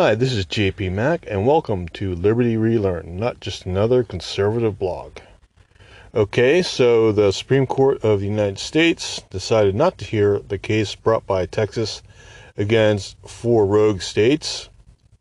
[0.00, 5.18] Hi, this is JP Mac, and welcome to Liberty Relearn, not just another conservative blog.
[6.14, 10.94] Okay, so the Supreme Court of the United States decided not to hear the case
[10.94, 12.00] brought by Texas
[12.56, 14.68] against four rogue states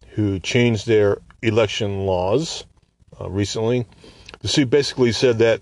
[0.10, 2.64] who changed their election laws
[3.20, 3.88] uh, recently.
[4.42, 5.60] The suit basically said that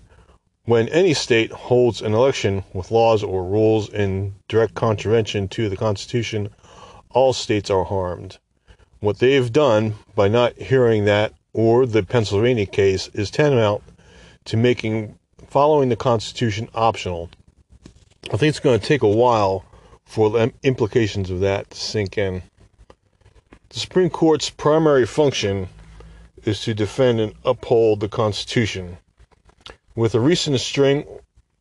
[0.66, 5.76] when any state holds an election with laws or rules in direct contravention to the
[5.78, 6.50] Constitution,
[7.08, 8.36] all states are harmed.
[9.00, 13.82] What they've done by not hearing that or the Pennsylvania case is tantamount
[14.46, 17.30] to making following the Constitution optional.
[18.32, 19.64] I think it's going to take a while
[20.04, 22.42] for the implications of that to sink in.
[23.68, 25.68] The Supreme Court's primary function
[26.44, 28.98] is to defend and uphold the Constitution.
[29.94, 31.04] With a recent string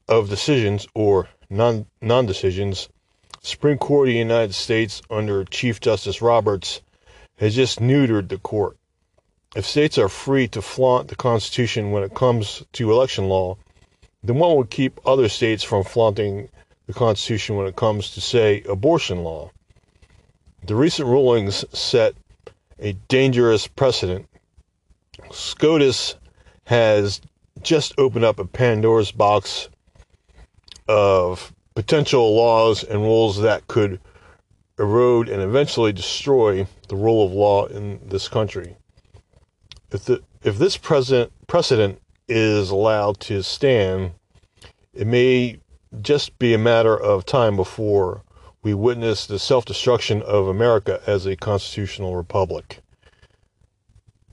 [0.07, 2.89] of decisions or non decisions,
[3.41, 6.81] Supreme Court of the United States under Chief Justice Roberts
[7.37, 8.77] has just neutered the court.
[9.55, 13.57] If states are free to flaunt the Constitution when it comes to election law,
[14.23, 16.49] then what would keep other states from flaunting
[16.87, 19.51] the Constitution when it comes to, say, abortion law?
[20.65, 22.15] The recent rulings set
[22.79, 24.27] a dangerous precedent.
[25.31, 26.15] SCOTUS
[26.65, 27.21] has
[27.61, 29.69] just opened up a Pandora's box
[30.87, 33.99] of potential laws and rules that could
[34.77, 38.75] erode and eventually destroy the rule of law in this country.
[39.91, 44.11] If the if this present precedent is allowed to stand,
[44.93, 45.59] it may
[46.01, 48.23] just be a matter of time before
[48.61, 52.81] we witness the self-destruction of America as a constitutional republic.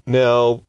[0.06, 0.62] Now,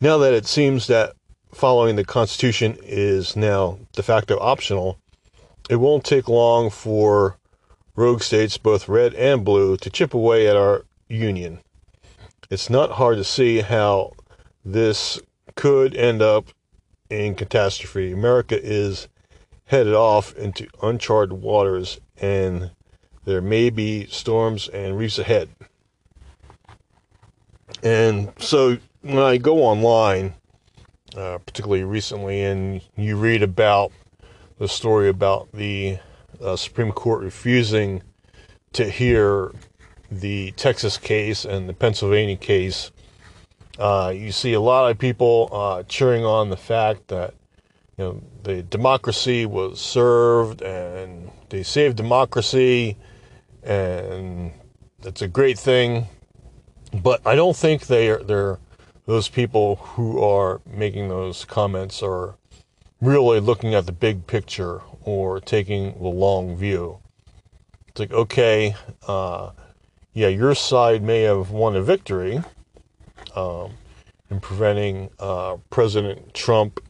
[0.00, 1.14] now that it seems that
[1.52, 4.98] following the Constitution is now de facto optional,
[5.70, 7.36] it won't take long for
[7.94, 11.60] rogue states, both red and blue, to chip away at our union.
[12.50, 14.10] It's not hard to see how
[14.64, 15.20] this
[15.54, 16.46] could end up
[17.08, 18.10] in catastrophe.
[18.10, 19.06] America is
[19.66, 22.72] headed off into uncharted waters, and
[23.24, 25.50] there may be storms and reefs ahead.
[27.84, 30.34] And so when I go online,
[31.16, 33.92] uh, particularly recently, and you read about
[34.60, 35.98] the story about the
[36.40, 38.02] uh, Supreme Court refusing
[38.74, 39.52] to hear
[40.10, 42.92] the Texas case and the Pennsylvania case.
[43.78, 47.32] Uh, you see a lot of people uh, cheering on the fact that
[47.96, 52.98] you know the democracy was served and they saved democracy,
[53.62, 54.52] and
[55.00, 56.06] that's a great thing.
[56.92, 58.58] But I don't think they are they're
[59.06, 62.34] those people who are making those comments are
[63.00, 66.98] really looking at the big picture or taking the long view.
[67.88, 68.74] It's like, okay,
[69.08, 69.50] uh,
[70.12, 72.40] yeah, your side may have won a victory
[73.34, 73.72] um,
[74.30, 76.80] in preventing uh, President Trump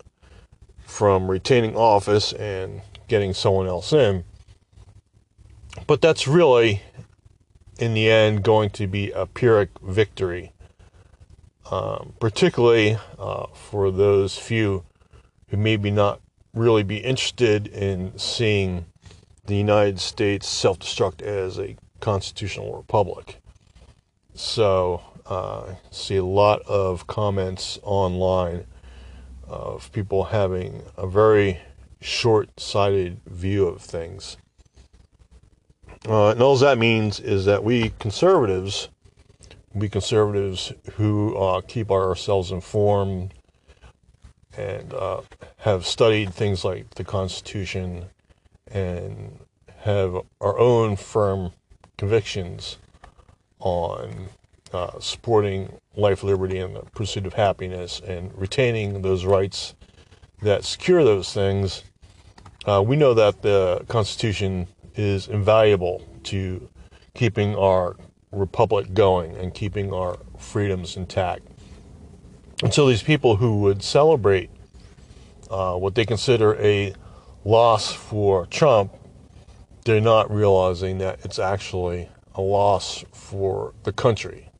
[0.84, 4.24] from retaining office and getting someone else in.
[5.86, 6.82] But that's really,
[7.78, 10.52] in the end, going to be a Pyrrhic victory,
[11.70, 14.84] um, particularly uh, for those few
[15.50, 16.20] who maybe not
[16.54, 18.86] really be interested in seeing
[19.46, 23.40] the United States self destruct as a constitutional republic.
[24.34, 28.66] So, uh, see a lot of comments online
[29.48, 31.58] of people having a very
[32.00, 34.36] short sighted view of things.
[36.08, 38.88] Uh, and all that means is that we conservatives,
[39.74, 43.34] we conservatives who uh, keep ourselves informed
[44.56, 45.22] and uh,
[45.58, 48.06] have studied things like the Constitution
[48.66, 49.38] and
[49.78, 51.52] have our own firm
[51.96, 52.78] convictions
[53.58, 54.28] on
[54.72, 59.74] uh, supporting life, liberty, and the pursuit of happiness and retaining those rights
[60.42, 61.82] that secure those things.
[62.66, 66.68] Uh, we know that the Constitution is invaluable to
[67.14, 67.96] keeping our
[68.32, 71.42] republic going and keeping our freedoms intact.
[72.62, 74.50] And so these people who would celebrate
[75.50, 76.94] uh, what they consider a
[77.44, 78.92] loss for Trump,
[79.84, 84.50] they're not realizing that it's actually a loss for the country.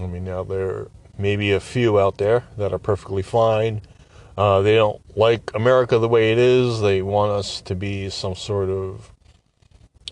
[0.00, 3.80] I mean, now there may be a few out there that are perfectly fine.
[4.36, 6.80] Uh, they don't like America the way it is.
[6.80, 9.12] They want us to be some sort of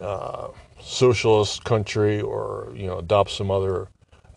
[0.01, 0.49] uh,
[0.81, 3.89] socialist country or, you know, adopt some other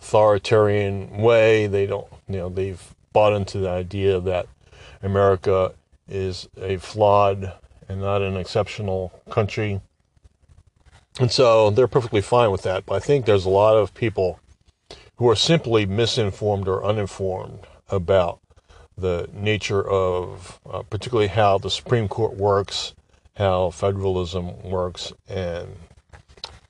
[0.01, 1.67] authoritarian way.
[1.67, 4.47] They don't, you know, they've bought into the idea that
[5.01, 5.73] America
[6.07, 7.53] is a flawed
[7.87, 9.81] and not an exceptional country.
[11.19, 12.85] And so they're perfectly fine with that.
[12.85, 14.39] But I think there's a lot of people
[15.17, 18.39] who are simply misinformed or uninformed about
[18.97, 22.93] the nature of, uh, particularly how the Supreme Court works,
[23.37, 25.75] how federalism works, and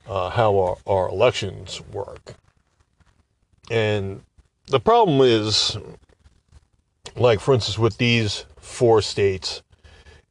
[0.07, 2.35] uh, how our, our elections work.
[3.71, 4.21] And
[4.67, 5.77] the problem is,
[7.15, 9.61] like, for instance, with these four states,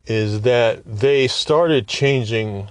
[0.07, 2.69] is that they started changing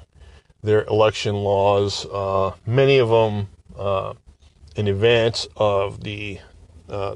[0.62, 4.14] their election laws, uh, many of them uh,
[4.76, 6.40] in advance of the
[6.90, 7.16] uh,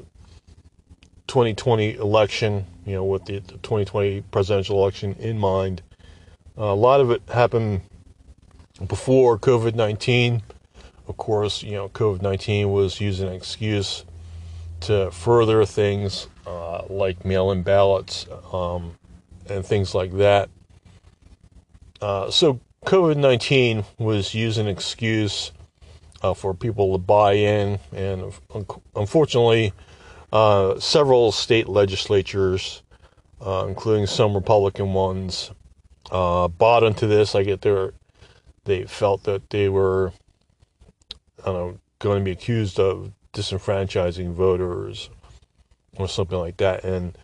[1.28, 5.82] 2020 election, you know, with the, the 2020 presidential election in mind.
[6.56, 7.82] a lot of it happened
[8.86, 10.42] before COVID 19.
[11.06, 14.04] Of course, you know, COVID 19 was used as an excuse
[14.80, 18.96] to further things uh, like mail in ballots um,
[19.48, 20.48] and things like that.
[22.00, 25.52] Uh, so, COVID 19 was used an excuse
[26.22, 28.32] uh, for people to buy in, and
[28.94, 29.72] unfortunately,
[30.32, 32.82] uh, several state legislatures,
[33.44, 35.50] uh, including some Republican ones,
[36.10, 37.34] uh, bought into this.
[37.34, 37.92] I get their,
[38.64, 40.12] they felt that they were,
[41.42, 45.10] I don't know, going to be accused of disenfranchising voters
[45.96, 46.84] or something like that.
[46.84, 47.16] And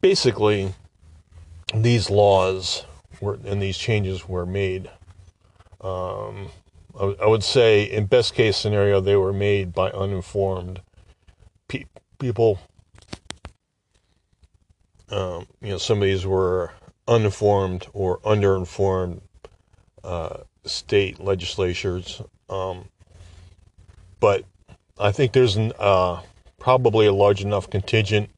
[0.00, 0.74] basically,
[1.74, 2.84] these laws
[3.20, 4.90] were and these changes were made.
[5.80, 6.48] Um,
[6.98, 10.80] I, I would say, in best case scenario, they were made by uninformed
[11.68, 11.84] pe-
[12.18, 12.58] people.
[15.10, 16.72] Um, you know, some of these were
[17.08, 19.20] uninformed or underinformed
[20.04, 22.22] uh, state legislatures.
[22.48, 22.86] Um,
[24.20, 24.44] but
[25.00, 26.20] I think there's an, uh,
[26.58, 28.28] probably a large enough contingent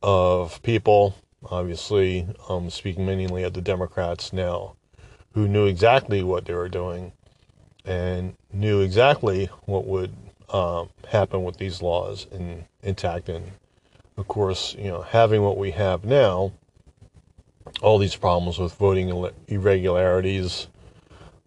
[0.00, 1.16] of people,
[1.50, 4.76] obviously, um, speaking mainly of the Democrats now,
[5.34, 7.12] who knew exactly what they were doing
[7.84, 10.14] and knew exactly what would
[10.50, 13.28] um, happen with these laws in, intact.
[13.28, 13.50] And
[14.16, 16.52] of course, you know, having what we have now,
[17.80, 20.68] all these problems with voting irregularities,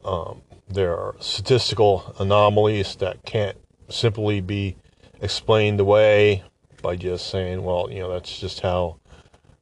[0.03, 3.57] um, there are statistical anomalies that can't
[3.89, 4.75] simply be
[5.21, 6.43] explained away
[6.81, 8.97] by just saying, well, you know, that's just how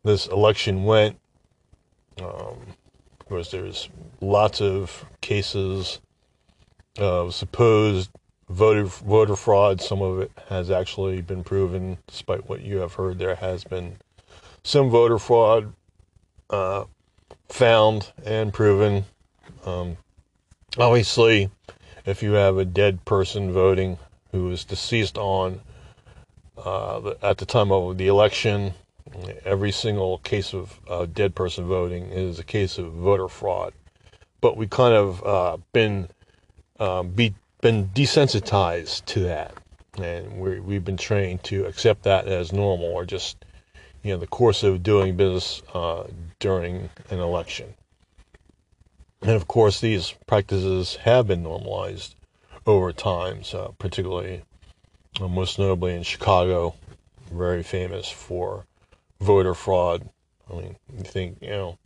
[0.04, 1.18] this election went.
[2.20, 2.58] Um,
[3.20, 3.90] of course, there's
[4.22, 6.00] lots of cases
[6.98, 8.12] of supposed
[8.50, 9.82] voter voter fraud.
[9.82, 13.20] Some of it has actually been proven, despite what you have heard.
[13.20, 13.98] There has been
[14.64, 15.74] some voter fraud
[16.50, 16.86] uh,
[17.50, 19.06] found and proven.
[19.66, 19.98] Um,
[20.78, 21.50] obviously,
[22.06, 23.98] if you have a dead person voting
[24.34, 25.62] who is deceased on
[26.58, 28.74] uh, at the time of the election,
[29.46, 33.74] every single case of uh, dead person voting is a case of voter fraud.
[34.42, 36.10] But we kind of uh, been
[36.80, 39.54] um, be, been desensitized to that,
[39.98, 43.46] and we we've been trained to accept that as normal or just
[44.02, 46.04] you know the course of doing business uh,
[46.40, 47.74] during an election.
[49.22, 52.16] And of course, these practices have been normalized
[52.66, 53.42] over time,
[53.78, 54.44] particularly,
[55.20, 56.76] uh, most notably in Chicago,
[57.32, 58.66] very famous for
[59.20, 60.08] voter fraud.
[60.50, 61.78] I mean, you think you know,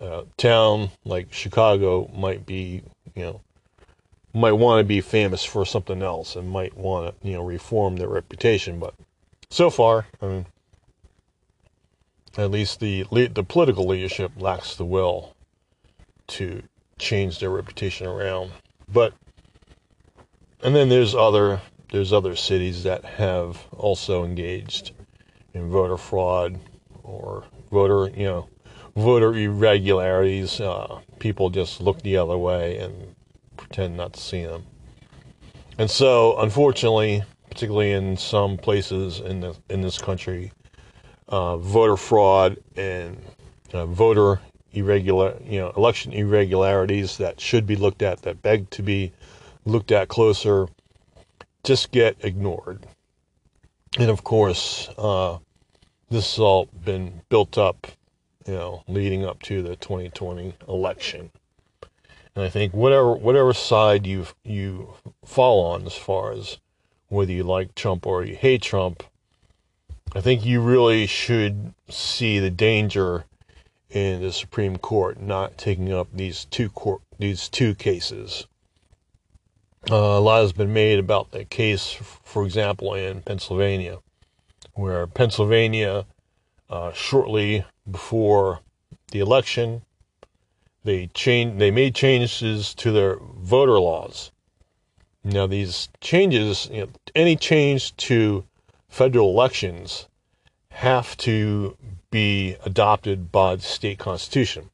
[0.00, 2.82] a town like Chicago might be
[3.14, 3.40] you know
[4.34, 7.96] might want to be famous for something else and might want to, you know, reform
[7.96, 8.78] their reputation.
[8.78, 8.94] But
[9.50, 10.46] so far, I mean,
[12.36, 15.36] at least the the political leadership lacks the will
[16.28, 16.62] to
[16.98, 18.52] change their reputation around.
[18.90, 19.12] But
[20.62, 24.92] and then there's other there's other cities that have also engaged
[25.52, 26.58] in voter fraud
[27.02, 28.48] or voter you know
[28.96, 30.60] voter irregularities.
[30.60, 33.14] Uh, people just look the other way and
[33.56, 34.64] pretend not to see them.
[35.78, 40.52] And so, unfortunately, particularly in some places in the in this country,
[41.28, 43.18] uh, voter fraud and
[43.72, 44.40] uh, voter
[44.72, 49.12] irregular, you know, election irregularities that should be looked at, that beg to be
[49.64, 50.68] looked at closer,
[51.64, 52.86] just get ignored.
[53.98, 55.38] And of course, uh,
[56.10, 57.86] this has all been built up,
[58.46, 61.30] you know, leading up to the 2020 election.
[62.34, 66.58] And I think whatever whatever side you you fall on as far as
[67.08, 69.02] whether you like Trump or you hate Trump,
[70.14, 73.26] I think you really should see the danger
[73.90, 78.46] in the Supreme Court not taking up these two court these two cases.
[79.90, 81.90] Uh, a lot has been made about the case,
[82.22, 83.98] for example, in Pennsylvania,
[84.74, 86.06] where Pennsylvania,
[86.70, 88.60] uh, shortly before
[89.10, 89.82] the election,
[90.84, 94.30] they changed, they made changes to their voter laws.
[95.24, 98.44] Now, these changes, you know, any change to
[98.88, 100.06] federal elections
[100.70, 101.76] have to
[102.10, 104.70] be adopted by the state constitution.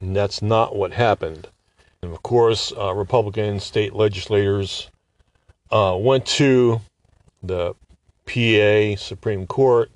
[0.00, 1.48] And that's not what happened.
[2.04, 4.90] And of course, uh, Republican state legislators
[5.70, 6.82] uh, went to
[7.42, 7.74] the
[8.26, 9.90] PA Supreme Court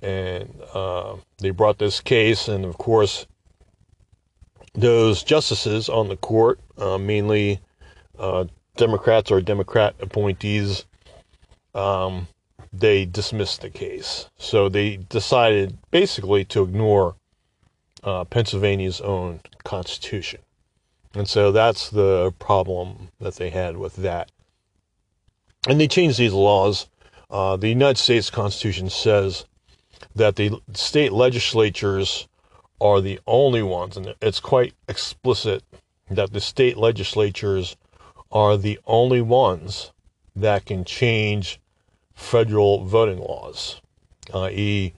[0.00, 2.48] and uh, they brought this case.
[2.48, 3.26] And of course,
[4.72, 7.60] those justices on the court, uh, mainly
[8.18, 8.46] uh,
[8.78, 10.86] Democrats or Democrat appointees,
[11.74, 12.26] um,
[12.72, 14.30] they dismissed the case.
[14.38, 17.16] So they decided basically to ignore
[18.02, 20.40] uh, Pennsylvania's own constitution.
[21.14, 24.32] And so that's the problem that they had with that.
[25.68, 26.88] And they changed these laws.
[27.30, 29.46] Uh, the United States Constitution says
[30.14, 32.28] that the state legislatures
[32.80, 35.62] are the only ones, and it's quite explicit
[36.10, 37.76] that the state legislatures
[38.30, 39.92] are the only ones
[40.36, 41.60] that can change
[42.14, 43.80] federal voting laws,
[44.34, 44.92] i.e.,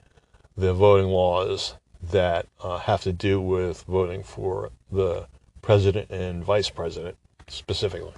[0.57, 5.27] the voting laws that uh, have to do with voting for the
[5.67, 7.17] president and vice president
[7.49, 8.13] specifically.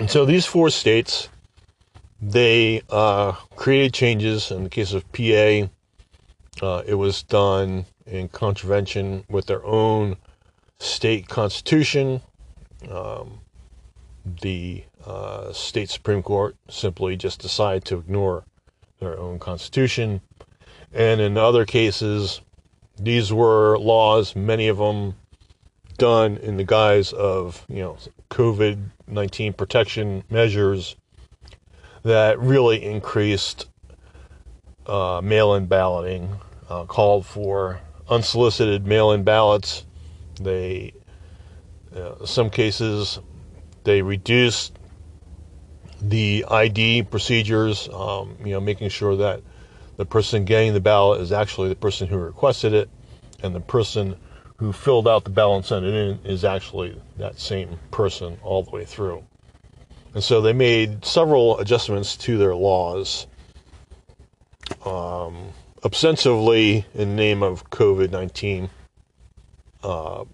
[0.00, 1.28] And so these four states,
[2.20, 4.50] they uh, created changes.
[4.50, 5.68] In the case of PA,
[6.60, 10.16] uh, it was done in contravention with their own
[10.80, 12.20] state constitution.
[12.90, 13.38] Um,
[14.42, 18.42] the uh, state Supreme Court simply just decided to ignore
[18.98, 20.20] their own constitution.
[20.92, 22.40] And in other cases,
[22.98, 25.14] these were laws, many of them
[25.96, 27.96] done in the guise of, you know,
[28.30, 30.96] COVID 19 protection measures
[32.02, 33.68] that really increased
[34.86, 36.36] uh, mail in balloting,
[36.68, 39.84] uh, called for unsolicited mail in ballots.
[40.40, 40.94] They,
[41.94, 43.18] uh, some cases,
[43.84, 44.78] they reduced
[46.00, 49.42] the ID procedures, um, you know, making sure that
[49.96, 52.90] the person getting the ballot is actually the person who requested it,
[53.42, 54.16] and the person
[54.58, 58.62] who filled out the ballot and sent it in is actually that same person all
[58.62, 59.22] the way through.
[60.14, 63.26] And so they made several adjustments to their laws,
[64.84, 65.50] um,
[65.84, 68.70] ostensibly in the name of COVID 19
[69.82, 70.24] uh,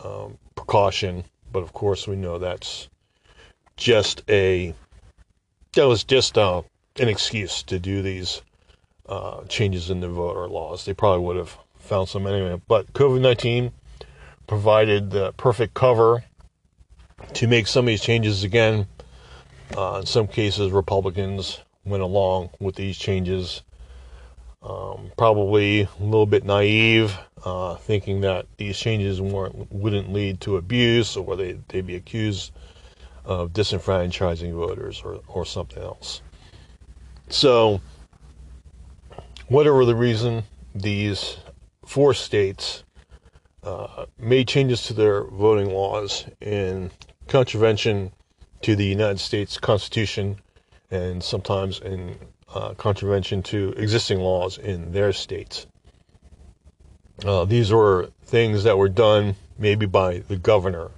[0.00, 2.88] um, precaution, but of course we know that's
[3.76, 4.72] just a
[5.72, 6.62] that was just uh,
[7.00, 8.40] an excuse to do these
[9.08, 10.84] uh, changes in the voter laws.
[10.84, 12.60] They probably would have found some anyway.
[12.66, 13.72] But COVID 19
[14.46, 16.24] provided the perfect cover
[17.34, 18.86] to make some of these changes again.
[19.76, 23.62] Uh, in some cases, Republicans went along with these changes.
[24.62, 30.56] Um, probably a little bit naive, uh, thinking that these changes weren't, wouldn't lead to
[30.56, 32.50] abuse or they, they'd be accused
[33.26, 36.22] of disenfranchising voters or, or something else.
[37.28, 37.80] So,
[39.48, 41.36] whatever the reason, these
[41.86, 42.84] four states
[43.62, 46.90] uh, made changes to their voting laws in
[47.28, 48.12] contravention
[48.62, 50.36] to the United States Constitution
[50.90, 52.16] and sometimes in
[52.54, 55.66] uh, contravention to existing laws in their states.
[57.24, 60.90] Uh, these were things that were done maybe by the governor,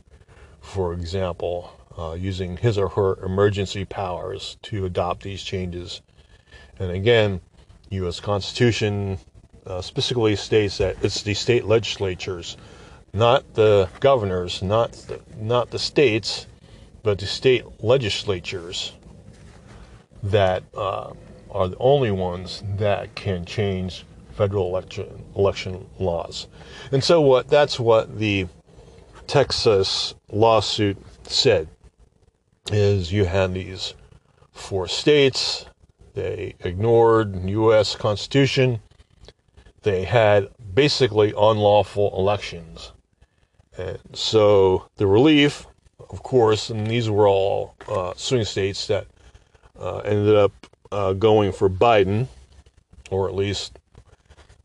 [0.61, 6.03] for example, uh, using his or her emergency powers to adopt these changes.
[6.79, 7.41] And again,
[7.91, 8.21] U.S.
[8.21, 9.19] Constitution
[9.67, 12.57] uh, specifically states that it's the state legislatures,
[13.13, 16.47] not the governors, not the, not the states,
[17.03, 18.93] but the state legislatures
[20.23, 21.13] that uh,
[21.51, 26.47] are the only ones that can change federal election election laws.
[26.93, 28.47] And so what that's what the
[29.27, 31.69] Texas lawsuit said
[32.71, 33.95] is you had these
[34.53, 35.67] four states,
[36.15, 38.81] they ignored US Constitution,
[39.87, 42.91] they had basically unlawful elections.
[43.79, 45.65] And so the relief,
[46.11, 49.07] of course, and these were all uh, swing states that
[49.79, 50.53] uh, ended up
[50.91, 52.27] uh, going for Biden,
[53.11, 53.79] or at least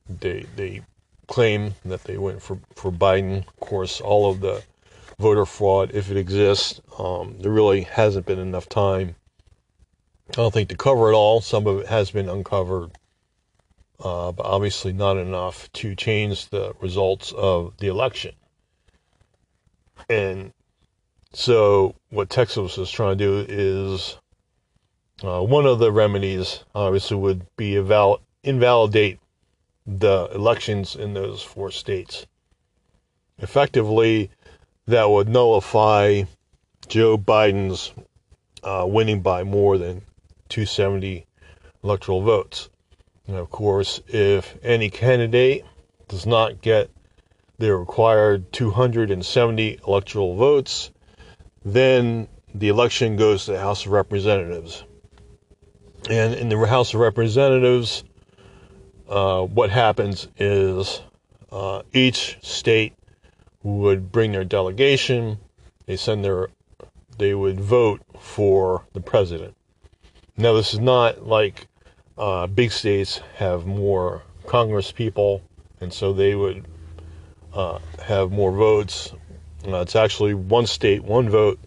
[0.10, 0.82] they they
[1.28, 3.46] claim that they went for, for Biden.
[3.48, 4.64] Of course, all of the
[5.20, 6.82] voter fraud, if it exists.
[6.98, 9.16] Um, there really hasn't been enough time,
[10.30, 11.42] I don't think, to cover it all.
[11.42, 12.92] Some of it has been uncovered,
[14.04, 18.34] uh, but obviously not enough to change the results of the election.
[20.10, 20.54] And
[21.34, 24.18] so, what Texas is trying to do is
[25.24, 27.76] uh, one of the remedies, obviously, would be
[28.44, 29.20] invalidate
[29.86, 32.26] the elections in those four states.
[33.38, 34.30] effectively,
[34.88, 36.24] that would nullify
[36.88, 37.94] Joe Biden's
[38.64, 40.02] uh, winning by more than
[40.50, 41.26] 270
[41.84, 42.70] electoral votes.
[43.28, 45.66] And of course, if any candidate
[46.08, 46.90] does not get
[47.58, 50.92] the required 270 electoral votes,
[51.64, 54.84] then the election goes to the House of Representatives.
[56.10, 58.04] And in the House of Representatives,
[59.08, 61.02] uh, what happens is
[61.52, 62.94] uh, each state
[63.64, 65.38] would bring their delegation.
[65.86, 66.48] They send their,
[67.18, 69.56] they would vote for the president.
[70.38, 71.68] Now, this is not like
[72.22, 75.42] uh, big states have more Congress people,
[75.82, 76.66] and so they would
[77.52, 79.12] uh, have more votes.
[79.68, 81.60] Uh, it's actually one state, one vote.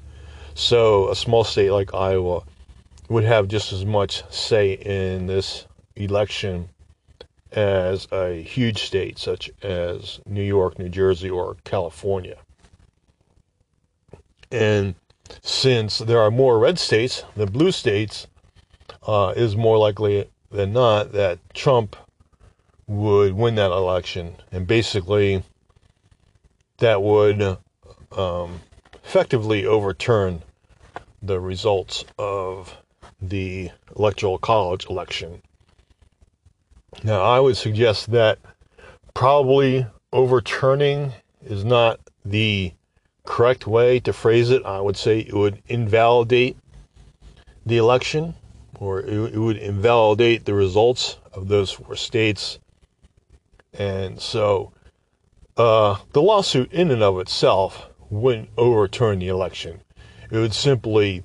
[0.54, 2.44] So a small state like Iowa
[3.08, 6.68] would have just as much say in this election
[7.50, 12.36] as a huge state such as New York, New Jersey, or California.
[14.52, 14.94] And
[15.42, 18.28] since there are more red states than blue states,
[19.02, 21.96] uh, is more likely than not that Trump
[22.86, 24.36] would win that election.
[24.52, 25.42] And basically,
[26.78, 27.58] that would
[28.12, 28.60] um,
[29.02, 30.42] effectively overturn
[31.20, 32.76] the results of
[33.20, 35.42] the Electoral College election.
[37.02, 38.38] Now, I would suggest that
[39.12, 41.12] probably overturning
[41.44, 42.72] is not the
[43.24, 44.64] correct way to phrase it.
[44.64, 46.56] I would say it would invalidate
[47.66, 48.34] the election
[48.80, 52.58] or it, would invalidate the results of those four states.
[53.72, 54.72] And so
[55.56, 59.80] uh, the lawsuit, in and of itself, wouldn't overturn the election.
[60.30, 61.24] It would simply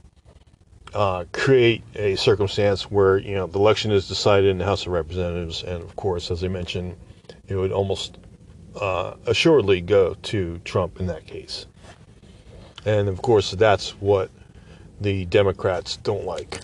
[0.93, 4.91] uh, create a circumstance where you know the election is decided in the House of
[4.91, 6.95] Representatives, and of course, as I mentioned,
[7.47, 8.17] it would almost
[8.79, 11.65] uh, assuredly go to Trump in that case.
[12.85, 14.31] And of course, that's what
[15.01, 16.59] the Democrats don't like.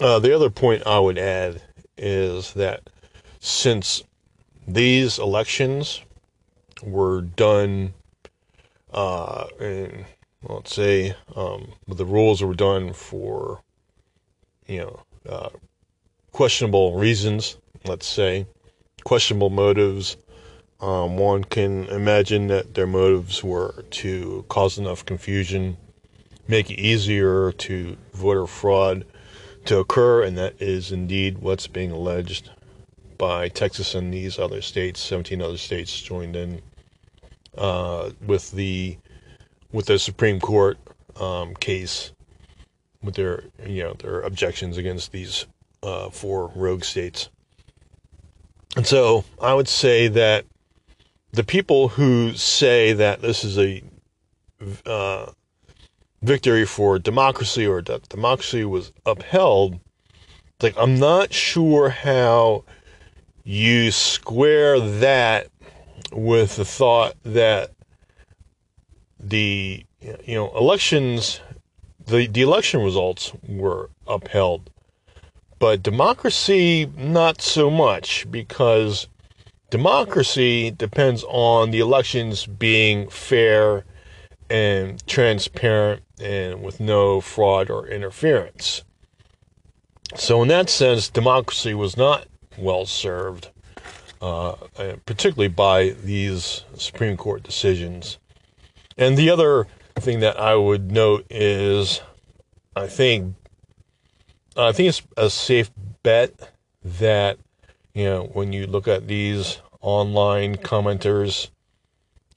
[0.00, 1.62] Uh, the other point I would add
[1.96, 2.90] is that
[3.38, 4.02] since
[4.66, 6.02] these elections
[6.82, 7.94] were done
[8.92, 10.04] uh, in
[10.48, 13.62] let's say um, the rules were done for
[14.66, 15.50] you know uh,
[16.32, 18.46] questionable reasons let's say
[19.04, 20.16] questionable motives
[20.80, 25.76] um, one can imagine that their motives were to cause enough confusion
[26.48, 29.04] make it easier to voter fraud
[29.70, 32.50] to occur and that is indeed what's being alleged
[33.18, 36.60] by Texas and these other states 17 other states joined in
[37.56, 38.98] uh, with the
[39.70, 40.76] with the Supreme Court
[41.20, 42.10] um, case
[43.00, 45.46] with their you know their objections against these
[45.84, 47.30] uh, four rogue states.
[48.76, 50.46] And so I would say that
[51.30, 53.84] the people who say that this is a
[54.84, 55.30] uh,
[56.22, 59.80] victory for democracy or that democracy was upheld,
[60.62, 62.64] like I'm not sure how
[63.44, 65.48] you square that
[66.12, 67.70] with the thought that
[69.18, 71.40] the you know elections
[72.06, 74.70] the the election results were upheld.
[75.58, 79.08] But democracy not so much because
[79.70, 83.84] democracy depends on the elections being fair
[84.50, 88.82] and transparent and with no fraud or interference.
[90.16, 92.26] So in that sense democracy was not
[92.58, 93.50] well served
[94.20, 94.54] uh,
[95.06, 98.18] particularly by these supreme court decisions.
[98.96, 102.02] And the other thing that I would note is
[102.76, 103.34] I think
[104.56, 105.70] I think it's a safe
[106.02, 106.34] bet
[106.84, 107.38] that
[107.94, 111.50] you know when you look at these online commenters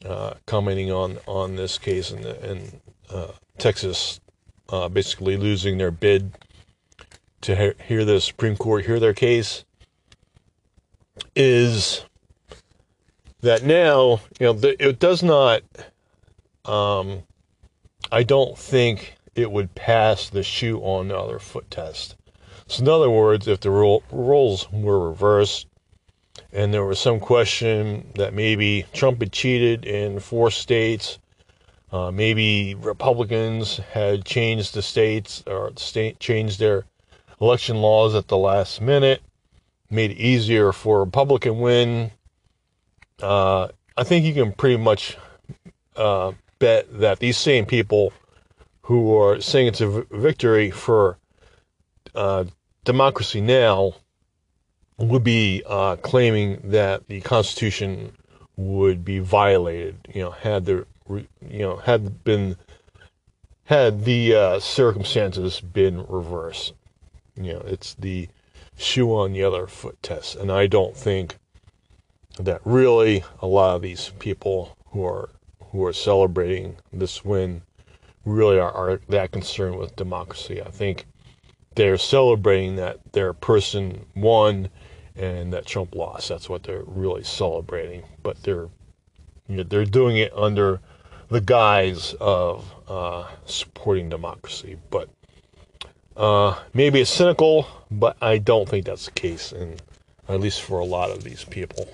[0.06, 4.20] uh, commenting on on this case and in uh, Texas
[4.70, 6.32] uh, basically losing their bid
[7.42, 9.66] to he- hear the Supreme Court hear their case
[11.36, 12.06] is
[13.42, 15.62] that now you know it does not
[16.66, 17.24] um,
[18.12, 22.16] I don't think it would pass the shoe on the other foot test.
[22.68, 25.68] So, in other words, if the roles were reversed
[26.54, 31.18] and there was some question that maybe Trump had cheated in four states,
[31.92, 36.86] uh, maybe Republicans had changed the states or state changed their
[37.42, 39.22] election laws at the last minute,
[39.90, 42.12] made it easier for a Republican win.
[43.22, 45.18] Uh, I think you can pretty much
[45.96, 48.14] uh, bet that these same people
[48.84, 51.18] who are saying it's a victory for
[52.14, 52.46] uh,
[52.84, 53.96] democracy now
[55.10, 58.14] would be uh, claiming that the Constitution
[58.56, 59.98] would be violated.
[60.14, 62.58] You know, had there, you know, had been
[63.66, 66.74] had the uh, circumstances been reversed.
[67.36, 68.30] You know, it's the
[68.78, 71.38] shoe on the other foot test, and I don't think
[72.40, 75.30] that really a lot of these people who are
[75.72, 77.64] who are celebrating this win
[78.26, 80.62] really are, are that concerned with democracy.
[80.62, 81.06] I think
[81.76, 84.70] they're celebrating that their person won
[85.16, 86.30] and that Trump lost.
[86.30, 88.04] That's what they're really celebrating.
[88.22, 88.70] But they're
[89.48, 90.80] you know, they're doing it under
[91.30, 94.78] the guise of uh, supporting democracy.
[94.90, 95.10] But
[96.16, 99.82] uh, maybe it's cynical, but I don't think that's the case, and
[100.30, 101.90] at least for a lot of these people.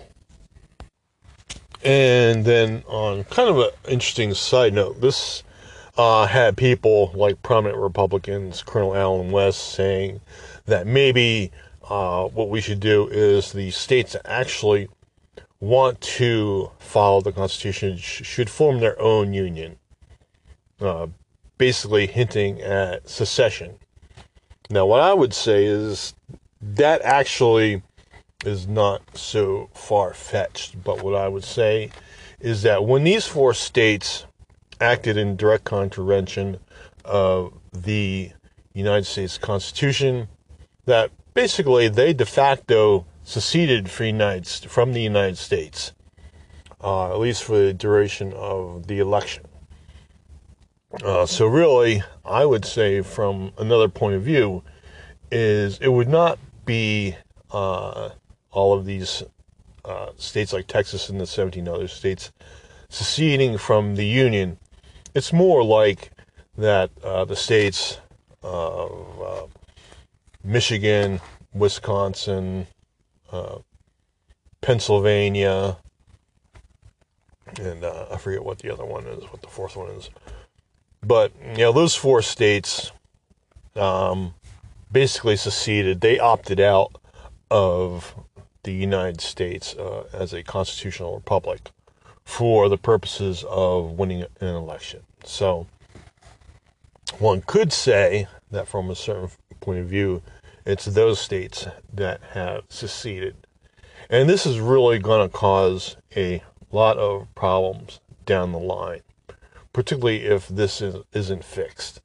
[1.84, 5.44] And then on kind of an interesting side note, this
[5.98, 10.20] uh, had people like prominent Republicans, Colonel Allen West, saying
[10.66, 11.52] that maybe
[11.90, 14.90] uh, what we should do is the states that actually
[15.60, 19.78] want to follow the Constitution sh- should form their own union,
[20.80, 21.08] uh,
[21.58, 23.76] basically hinting at secession.
[24.70, 26.14] Now, what I would say is
[26.62, 27.82] that actually
[28.46, 30.82] is not so far fetched.
[30.84, 31.92] But what I would say
[32.40, 34.26] is that when these four states
[34.80, 36.60] acted in direct contravention
[37.04, 38.32] of the
[38.74, 40.28] United States Constitution,
[40.86, 45.94] that basically they de facto seceded from the United States,
[46.82, 49.46] uh, at least for the duration of the election.
[51.04, 54.64] Uh, so really, I would say from another point of view,
[55.32, 57.16] is it would not be
[57.52, 58.10] uh,
[58.52, 59.24] all of these
[59.86, 62.32] uh, states like Texas and the 17 other states
[62.90, 64.58] seceding from the Union.
[65.14, 66.12] It's more like
[66.58, 68.00] that uh, the states
[68.42, 69.59] of uh,
[70.44, 71.20] Michigan,
[71.54, 72.68] Wisconsin,
[73.32, 73.60] uh,
[74.62, 75.78] Pennsylvania,
[77.60, 80.10] and uh, I forget what the other one is, what the fourth one is.
[81.02, 82.92] But, you know, those four states
[83.76, 84.34] um,
[84.92, 86.02] basically seceded.
[86.02, 86.94] They opted out
[87.50, 88.16] of
[88.64, 91.72] the United States uh, as a constitutional republic
[92.26, 95.02] for the purposes of winning an election.
[95.24, 95.68] So,
[97.18, 100.22] one could say that from a certain point of view,
[100.66, 103.36] it's those states that have seceded.
[104.10, 109.02] And this is really going to cause a lot of problems down the line,
[109.74, 112.02] particularly if this is, isn't fixed.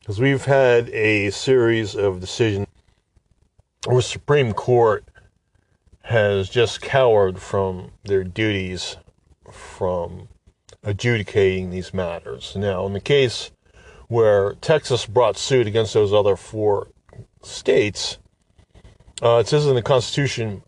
[0.00, 2.66] Because we've had a series of decisions
[3.86, 5.04] where Supreme Court
[6.02, 8.96] has just cowered from their duties
[9.50, 10.28] from
[10.82, 12.54] adjudicating these matters.
[12.54, 13.50] Now, in the case
[14.08, 16.88] where Texas brought suit against those other four
[17.42, 18.18] states,
[19.22, 20.62] uh, it says in the Constitution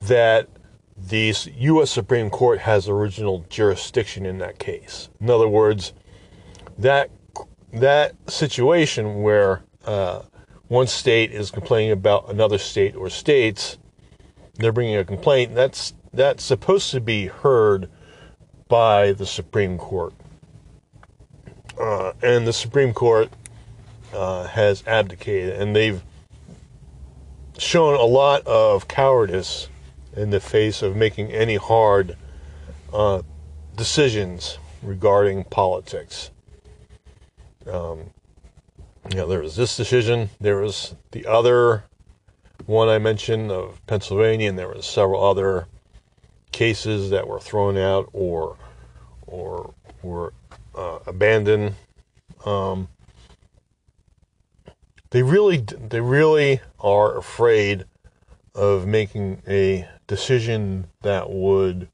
[0.00, 0.48] that
[0.96, 1.90] the U.S.
[1.90, 5.08] Supreme Court has original jurisdiction in that case.
[5.20, 5.92] In other words,
[6.76, 7.10] that
[7.72, 10.22] that situation where uh,
[10.68, 13.78] one state is complaining about another state or states
[14.58, 17.88] they're bringing a complaint, that's that's supposed to be heard
[18.68, 20.12] by the Supreme Court.
[21.78, 23.30] Uh, and the Supreme Court
[24.12, 26.02] uh, has abdicated, and they've
[27.58, 29.68] shown a lot of cowardice
[30.16, 32.16] in the face of making any hard
[32.92, 33.22] uh,
[33.76, 36.30] decisions regarding politics.
[37.70, 38.10] Um,
[39.10, 41.84] you know, there was this decision, there was the other
[42.66, 45.66] one I mentioned of Pennsylvania, and there were several other
[46.50, 48.56] cases that were thrown out or
[49.26, 50.32] or were
[50.78, 51.74] uh, abandoned.
[52.46, 52.88] Um,
[55.10, 57.84] they really they really are afraid
[58.54, 61.88] of making a decision that would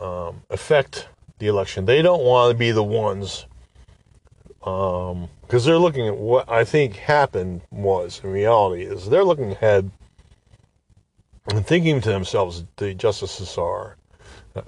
[0.00, 1.84] um, affect the election.
[1.84, 3.46] They don't want to be the ones
[4.62, 9.52] um, because they're looking at what I think happened was in reality is they're looking
[9.52, 9.90] ahead
[11.48, 13.96] and thinking to themselves, the justices are,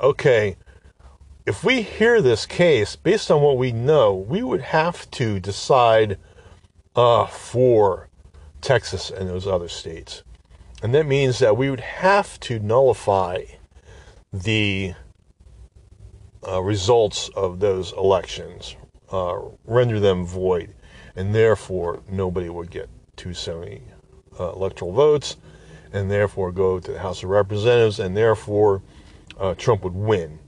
[0.01, 0.57] okay,
[1.47, 6.19] if we hear this case based on what we know, we would have to decide
[6.97, 8.09] uh, for
[8.61, 10.23] Texas and those other states.
[10.83, 13.45] And that means that we would have to nullify
[14.33, 14.95] the
[16.47, 18.77] uh, results of those elections,
[19.13, 20.75] uh, render them void,
[21.15, 23.83] and therefore nobody would get 270
[24.41, 25.37] uh, electoral votes,
[25.93, 28.83] and therefore go to the House of Representatives, and therefore
[29.39, 30.39] uh, Trump would win.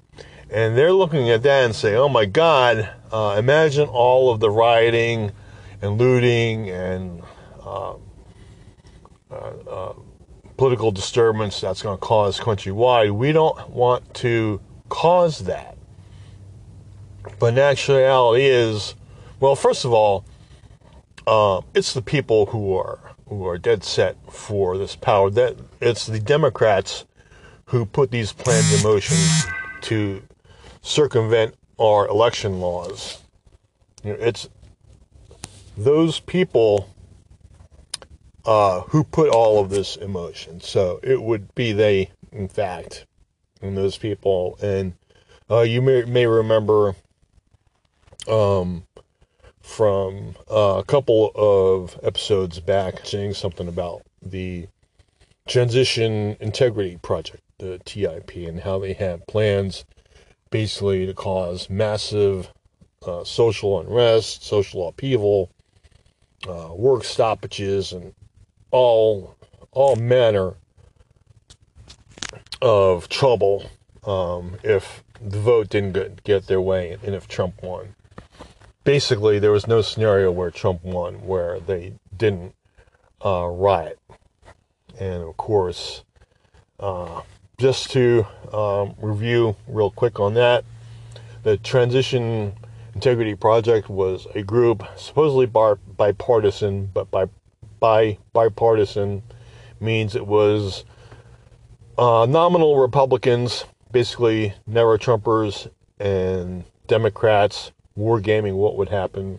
[0.50, 2.88] And they're looking at that and say, "Oh my God!
[3.11, 5.32] Uh, imagine all of the rioting
[5.82, 7.22] and looting and
[7.64, 8.00] um,
[9.30, 9.92] uh,
[10.56, 13.11] political disturbance that's going to cause countrywide.
[13.11, 15.76] We don't want to cause that.
[17.38, 18.94] But in actuality is,
[19.40, 20.24] well, first of all,
[21.26, 25.28] uh, it's the people who are who are dead set for this power.
[25.30, 27.04] That it's the Democrats
[27.66, 29.16] who put these plans in motion
[29.82, 30.22] to
[30.87, 33.20] circumvent our election laws.
[34.05, 34.49] You know, it's
[35.77, 36.88] those people
[38.44, 40.61] uh, who put all of this in motion.
[40.61, 43.05] So it would be they, in fact,
[43.61, 44.59] and those people.
[44.62, 44.94] And
[45.51, 46.94] uh, you may may remember
[48.29, 48.87] um,
[49.61, 54.68] from uh, a couple of episodes back saying something about the
[55.49, 59.85] Transition Integrity Project, the TIP, and how they have plans
[60.50, 62.52] basically to cause massive
[63.06, 65.50] uh, social unrest, social upheaval,
[66.48, 68.14] uh, work stoppages, and
[68.70, 69.37] all
[69.72, 70.54] all manner
[72.62, 73.70] of trouble
[74.04, 77.94] um, if the vote didn't get, get their way and if Trump won.
[78.85, 82.54] Basically, there was no scenario where Trump won where they didn't
[83.24, 83.98] uh, riot.
[84.98, 86.04] And of course,
[86.78, 87.22] uh,
[87.58, 90.64] just to um, review real quick on that,
[91.42, 92.52] the Transition
[92.94, 97.28] Integrity Project was a group supposedly bar- bipartisan, but by
[98.32, 99.22] bipartisan
[99.80, 100.84] means it was
[101.98, 109.38] uh, nominal Republicans, basically never Trumpers, and Democrats wargaming what would happen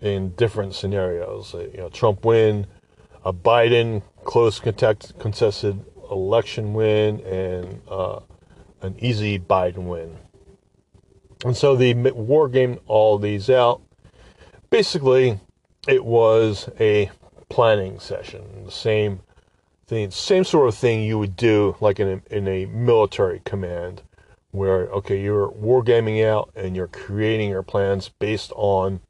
[0.00, 1.54] in different scenarios.
[1.54, 2.66] You know, Trump win,
[3.24, 5.82] a Biden close contest, contested
[6.12, 8.20] election win, and uh,
[8.82, 10.16] an easy Biden win.
[11.44, 13.82] And so the war game all these out.
[14.70, 15.40] Basically,
[15.88, 17.10] it was a
[17.48, 18.64] planning session.
[18.64, 19.20] The same
[19.86, 24.02] thing, same sort of thing you would do like in a, in a military command,
[24.52, 29.00] where okay, you're wargaming out and you're creating your plans based on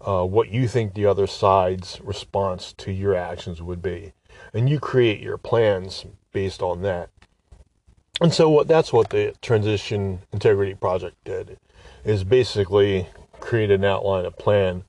[0.00, 4.12] uh, what you think the other side's response to your actions would be,
[4.54, 7.08] and you create your plans based on that.
[8.20, 11.56] And so what that's what the Transition Integrity Project did,
[12.04, 13.08] is basically
[13.40, 14.84] create an outline, a plan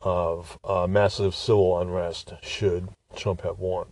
[0.00, 3.86] of uh, massive civil unrest should Trump have won.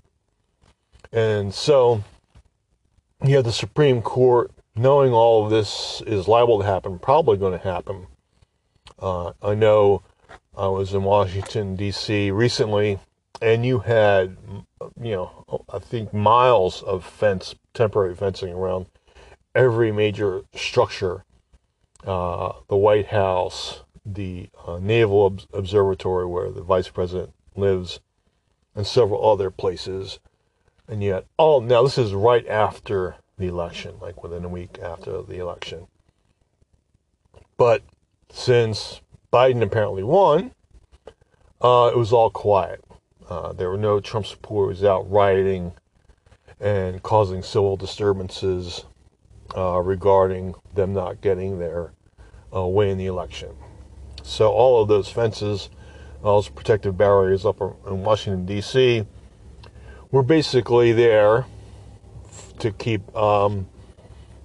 [1.13, 2.05] And so
[3.25, 7.59] you have the Supreme Court knowing all of this is liable to happen, probably going
[7.59, 8.07] to happen.
[9.01, 10.03] Uh, I know
[10.57, 12.31] I was in Washington, D.C.
[12.31, 13.01] recently,
[13.43, 14.37] and you had,
[15.01, 18.87] you know, I think miles of fence, temporary fencing around
[19.55, 21.25] every major structure
[22.07, 28.01] uh, the White House, the uh, Naval Ob- Observatory where the vice president lives,
[28.75, 30.19] and several other places.
[30.87, 35.23] And yet, all now this is right after the election, like within a week after
[35.23, 35.87] the election.
[37.57, 37.83] But
[38.31, 39.01] since
[39.33, 40.53] Biden apparently won,
[41.63, 42.84] uh, it was all quiet.
[43.29, 45.73] Uh, there were no Trump supporters out rioting
[46.61, 48.85] and causing civil disturbances
[49.57, 51.93] uh, regarding them not getting their
[52.55, 53.51] uh, way in the election.
[54.23, 55.69] So all of those fences,
[56.23, 59.05] all those protective barriers up in Washington D.C.
[60.11, 61.47] were basically there
[62.59, 63.67] to keep um,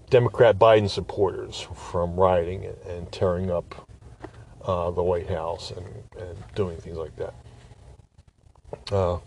[0.09, 3.87] Democrat Biden supporters from rioting and tearing up
[4.65, 5.85] uh, the White House and,
[6.19, 7.33] and, doing things like that.
[8.91, 9.17] Uh,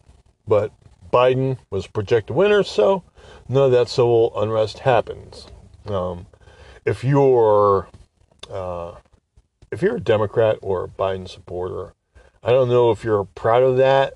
[0.47, 0.73] but
[1.13, 3.05] Biden was projected winner, so
[3.49, 5.47] none of that civil unrest happens.
[5.87, 6.27] Um,
[6.85, 7.89] if you're
[8.51, 8.97] uh,
[9.71, 11.95] if you're a Democrat or a Biden supporter,
[12.43, 14.15] I don't know if you're proud of that.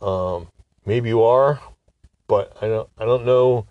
[0.00, 0.48] Um,
[0.86, 1.60] maybe you are,
[2.26, 2.88] but I don't.
[2.98, 3.66] I don't know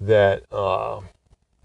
[0.00, 1.00] that uh,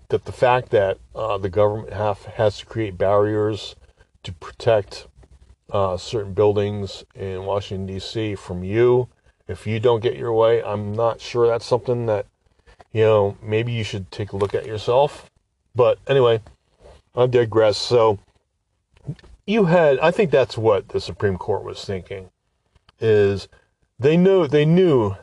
[0.09, 3.75] that the fact that uh, the government have has to create barriers
[4.23, 5.07] to protect
[5.71, 8.36] uh, certain buildings in Washington D.C.
[8.36, 9.10] from you
[9.47, 10.63] if you don't get your way.
[10.63, 12.25] I'm not sure that's something that
[12.91, 15.30] you know maybe you should take a look at yourself.
[15.73, 16.41] But anyway,
[17.15, 17.78] I digress.
[17.78, 18.19] So
[19.45, 22.30] you had I think that's what the Supreme Court was thinking
[22.99, 23.47] is
[23.99, 25.15] they knew they knew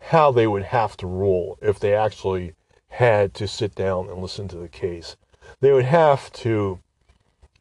[0.00, 2.54] how they would have to rule if they actually
[2.88, 5.16] had to sit down and listen to the case.
[5.60, 6.80] They would have to,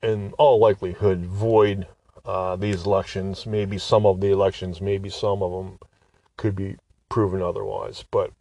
[0.02, 1.88] in all likelihood, void
[2.28, 3.48] uh, these elections.
[3.48, 5.80] Maybe some of the elections, maybe some of them
[6.36, 6.76] could be
[7.10, 8.04] proven otherwise.
[8.12, 8.32] But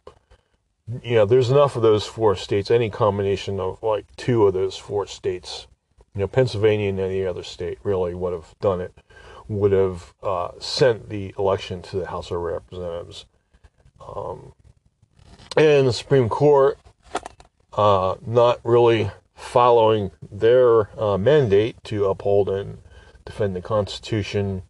[1.01, 2.69] you know, there's enough of those four states.
[2.69, 5.67] Any combination of like two of those four states
[6.17, 8.91] you know, Pennsylvania and any other state really would have done it,
[9.47, 13.27] would have uh, sent the election to the House of Representatives.
[14.01, 14.53] Um,
[15.55, 16.79] and the Supreme Court
[17.73, 22.79] uh, not really following their uh, mandate to uphold and
[23.27, 24.63] defend the Constitution,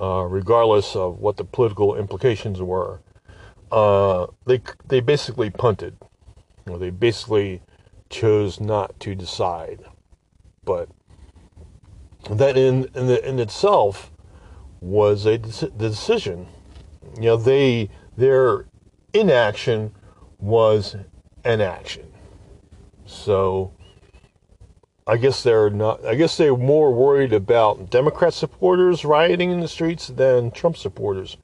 [0.00, 3.00] uh, regardless of what the political implications were.
[3.70, 5.96] Uh, they they basically punted.
[6.66, 7.60] Or they basically
[8.08, 9.84] chose not to decide.
[10.64, 10.88] But
[12.30, 14.10] that in in, the, in itself
[14.80, 16.46] was a the decision.
[17.16, 18.66] You know, they their
[19.12, 19.92] inaction
[20.38, 20.96] was
[21.44, 22.06] an action.
[23.04, 23.72] So
[25.06, 29.68] I guess they're not I guess they're more worried about Democrat supporters rioting in the
[29.68, 31.36] streets than Trump supporters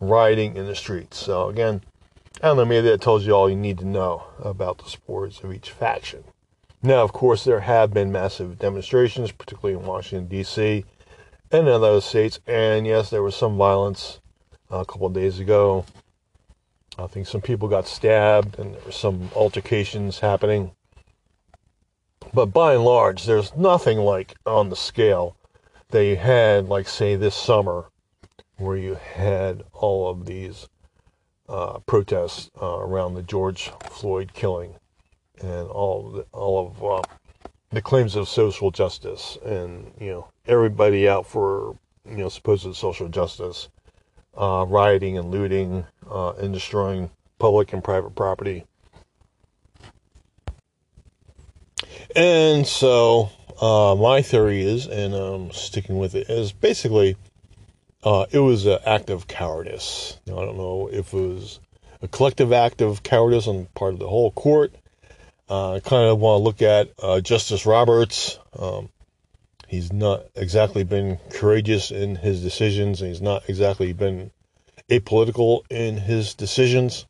[0.00, 1.16] rioting in the streets.
[1.18, 1.82] So again,
[2.42, 5.40] I don't know, maybe that tells you all you need to know about the supporters
[5.42, 6.24] of each faction.
[6.82, 10.84] Now, of course, there have been massive demonstrations, particularly in Washington, D.C.,
[11.50, 12.38] and in other states.
[12.46, 14.20] And yes, there was some violence
[14.70, 15.86] uh, a couple of days ago.
[16.98, 20.72] I think some people got stabbed and there were some altercations happening.
[22.34, 25.36] But by and large, there's nothing like on the scale
[25.92, 27.86] you had, like, say, this summer,
[28.58, 30.68] where you had all of these
[31.48, 34.74] uh, protests uh, around the George Floyd killing
[35.40, 37.02] and all of the, all of uh,
[37.70, 41.76] the claims of social justice and you know everybody out for
[42.08, 43.68] you know supposed social justice,
[44.36, 48.64] uh, rioting and looting uh, and destroying public and private property.
[52.14, 57.16] And so uh, my theory is, and I'm sticking with it, is basically
[58.02, 60.18] uh, it was an act of cowardice.
[60.26, 61.60] Now, I don't know if it was
[62.02, 64.74] a collective act of cowardice on part of the whole court
[65.48, 68.38] uh, I kind of want to look at uh, Justice Roberts.
[68.58, 68.88] Um,
[69.68, 74.32] he's not exactly been courageous in his decisions, and he's not exactly been
[74.90, 77.06] apolitical in his decisions.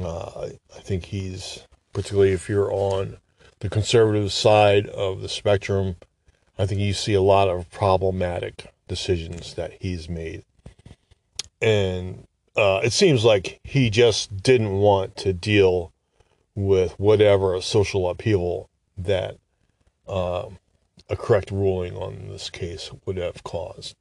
[0.00, 3.16] Uh, I think he's, particularly if you're on
[3.60, 5.96] the conservative side of the spectrum,
[6.58, 10.44] I think you see a lot of problematic decisions that he's made.
[11.60, 15.92] And uh, it seems like he just didn't want to deal
[16.54, 19.38] with whatever social upheaval that
[20.06, 20.58] um,
[21.08, 23.96] a correct ruling on this case would have caused.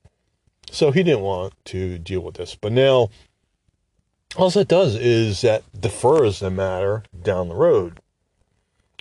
[0.69, 2.55] So he didn't want to deal with this.
[2.55, 3.09] But now,
[4.35, 7.99] all that does is that defers the matter down the road.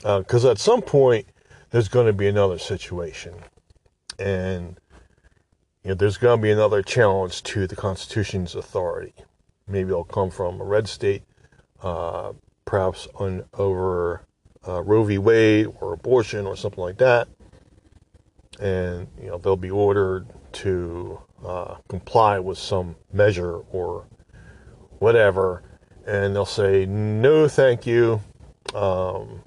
[0.03, 1.27] Because uh, at some point,
[1.71, 3.35] there's going to be another situation.
[4.19, 4.79] And
[5.83, 9.15] you know, there's going to be another challenge to the Constitution's authority.
[9.67, 11.23] Maybe it'll come from a red state,
[11.83, 12.33] uh,
[12.65, 14.25] perhaps on over
[14.67, 15.19] uh, Roe v.
[15.19, 17.29] Wade or abortion or something like that,
[18.61, 24.07] and you know they'll be ordered to uh, comply with some measure or
[24.99, 25.63] whatever,
[26.07, 28.21] and they'll say no, thank you.
[28.75, 29.43] Um,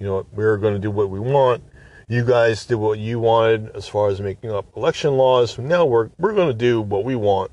[0.00, 1.62] you know we're going to do what we want.
[2.08, 5.56] You guys did what you wanted as far as making up election laws.
[5.58, 7.52] Now we're we're going to do what we want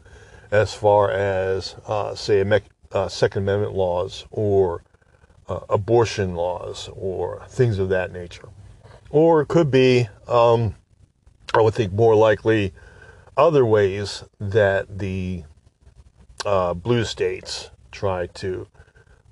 [0.50, 2.44] as far as uh, say
[2.92, 4.84] uh, Second Amendment laws or
[5.48, 8.50] uh, abortion laws or things of that nature.
[9.10, 10.76] Or it could be, um,
[11.54, 12.74] I would think more likely,
[13.36, 15.44] other ways that the
[16.46, 18.68] uh, blue states try to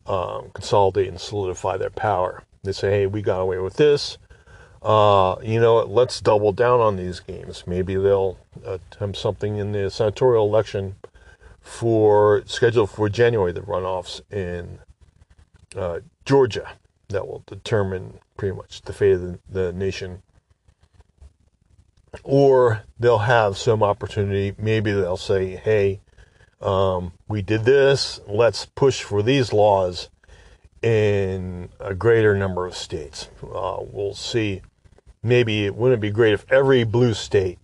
[0.06, 2.44] um, consolidate and solidify their power.
[2.66, 4.18] They say, hey, we got away with this.
[4.82, 7.64] Uh, you know, let's double down on these games.
[7.66, 10.96] Maybe they'll attempt something in the senatorial election
[11.60, 14.80] for scheduled for January, the runoffs in
[15.76, 16.74] uh, Georgia
[17.10, 20.22] that will determine pretty much the fate of the, the nation.
[22.24, 24.56] Or they'll have some opportunity.
[24.58, 26.02] Maybe they'll say, hey,
[26.62, 28.20] um, we did this.
[28.28, 30.10] Let's push for these laws
[30.86, 33.30] in a greater number of states.
[33.42, 34.62] Uh, we'll see.
[35.24, 37.58] Maybe it wouldn't be great if every blue state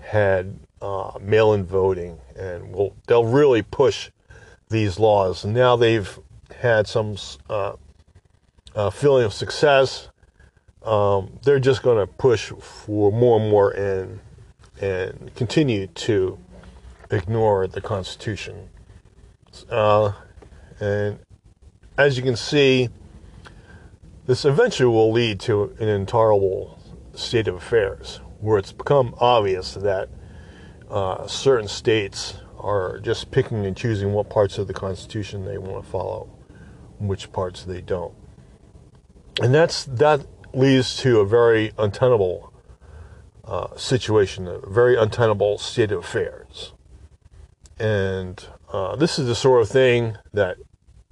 [0.00, 4.10] had uh, mail-in voting, and we'll, they'll really push
[4.68, 5.46] these laws.
[5.46, 6.18] Now they've
[6.60, 7.16] had some
[7.48, 7.72] uh,
[8.74, 10.10] uh, feeling of success,
[10.82, 14.20] um, they're just going to push for more and more and
[14.80, 16.38] and continue to
[17.10, 18.68] ignore the Constitution.
[19.68, 20.12] Uh,
[20.78, 21.18] and
[21.98, 22.88] as you can see,
[24.26, 26.78] this eventually will lead to an intolerable
[27.14, 30.08] state of affairs where it's become obvious that
[30.88, 35.84] uh, certain states are just picking and choosing what parts of the Constitution they want
[35.84, 36.30] to follow
[36.98, 38.14] which parts they don't.
[39.40, 42.52] And that's that leads to a very untenable
[43.44, 46.72] uh, situation, a very untenable state of affairs.
[47.78, 50.58] And uh, this is the sort of thing that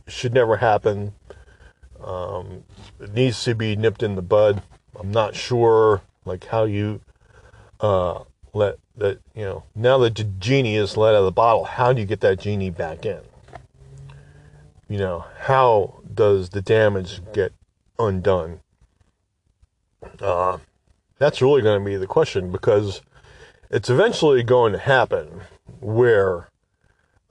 [0.06, 1.12] should never happen.
[2.02, 2.64] Um,
[3.00, 4.62] it needs to be nipped in the bud.
[4.98, 7.00] I'm not sure like how you
[7.80, 11.64] uh, let that you know now that the genie is let out of the bottle.
[11.64, 13.20] How do you get that genie back in?
[14.88, 17.52] You know how does the damage get
[17.98, 18.60] undone?
[20.20, 20.58] Uh,
[21.18, 23.02] that's really going to be the question because
[23.70, 25.42] it's eventually going to happen
[25.80, 26.48] where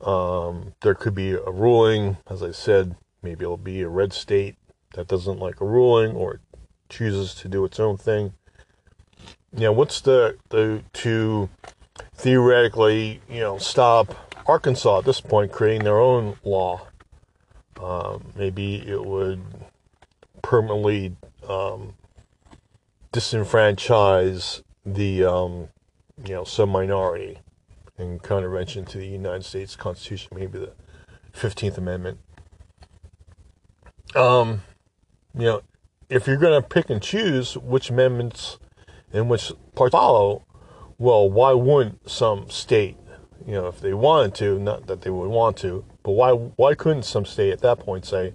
[0.05, 4.55] um, there could be a ruling, as I said, maybe it'll be a red state
[4.93, 6.39] that doesn't like a ruling or
[6.89, 8.33] chooses to do its own thing.
[9.51, 11.49] Know, what's the, the to
[12.13, 14.13] theoretically, you know, stop
[14.47, 16.87] Arkansas at this point creating their own law?
[17.81, 19.41] Um, maybe it would
[20.41, 21.15] permanently
[21.47, 21.93] um,
[23.11, 25.69] disenfranchise the um,
[26.23, 27.39] you know some minority
[27.97, 30.73] in contravention to the United States Constitution, maybe the
[31.31, 32.19] Fifteenth Amendment.
[34.15, 34.61] Um,
[35.33, 35.61] you know,
[36.09, 38.57] if you're going to pick and choose which amendments
[39.11, 40.45] and which parts follow,
[40.97, 42.97] well, why wouldn't some state,
[43.45, 46.75] you know, if they wanted to, not that they would want to, but why why
[46.75, 48.33] couldn't some state at that point say,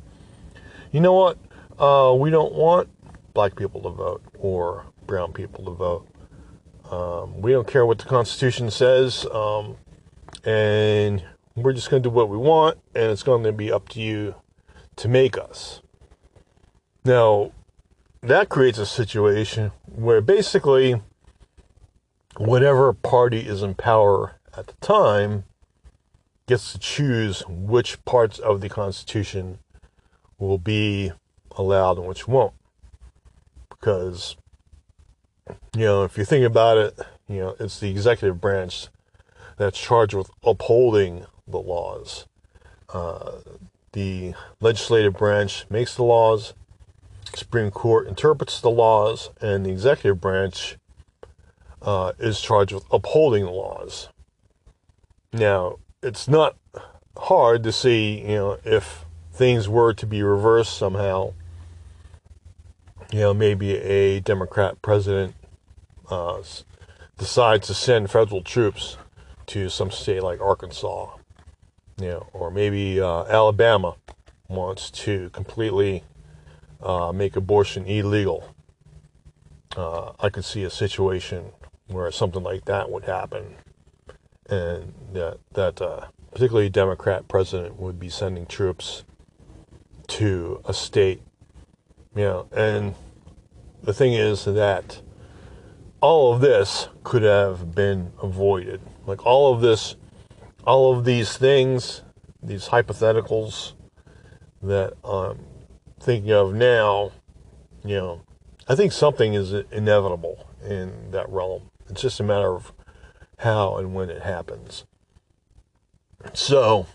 [0.92, 1.38] you know what,
[1.78, 2.88] uh, we don't want
[3.32, 6.06] black people to vote or brown people to vote.
[6.90, 9.76] Um, we don't care what the Constitution says, um,
[10.44, 11.22] and
[11.54, 14.00] we're just going to do what we want, and it's going to be up to
[14.00, 14.34] you
[14.96, 15.82] to make us.
[17.04, 17.52] Now,
[18.22, 21.00] that creates a situation where basically
[22.36, 25.44] whatever party is in power at the time
[26.46, 29.60] gets to choose which parts of the Constitution
[30.38, 31.12] will be
[31.52, 32.54] allowed and which won't
[33.68, 34.36] because
[35.74, 36.98] you know if you think about it
[37.28, 38.88] you know it's the executive branch
[39.56, 42.26] that's charged with upholding the laws.
[42.88, 43.32] Uh,
[43.92, 46.54] the legislative branch makes the laws
[47.34, 50.76] supreme court interprets the laws and the executive branch
[51.82, 54.08] uh, is charged with upholding the laws.
[55.32, 56.56] Now it's not
[57.16, 61.34] hard to see you know if things were to be reversed somehow
[63.12, 65.34] you know, maybe a Democrat president
[66.10, 66.42] uh,
[67.18, 68.96] decides to send federal troops
[69.46, 71.10] to some state like Arkansas,
[72.00, 73.96] you know, or maybe uh, Alabama
[74.48, 76.04] wants to completely
[76.82, 78.54] uh, make abortion illegal.
[79.76, 81.52] Uh, I could see a situation
[81.86, 83.56] where something like that would happen,
[84.48, 89.04] and that that uh, particularly Democrat president would be sending troops
[90.08, 91.22] to a state
[92.14, 92.94] you know, and
[93.82, 95.00] the thing is that
[96.00, 98.80] all of this could have been avoided.
[99.06, 99.96] Like all of this,
[100.64, 102.02] all of these things,
[102.42, 103.74] these hypotheticals
[104.62, 105.44] that I'm
[105.98, 107.12] thinking of now,
[107.84, 108.22] you know,
[108.68, 111.70] I think something is inevitable in that realm.
[111.88, 112.72] It's just a matter of
[113.38, 114.84] how and when it happens.
[116.34, 116.86] So,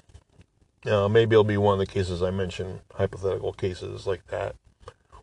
[0.85, 4.55] uh, maybe it'll be one of the cases I mentioned, hypothetical cases like that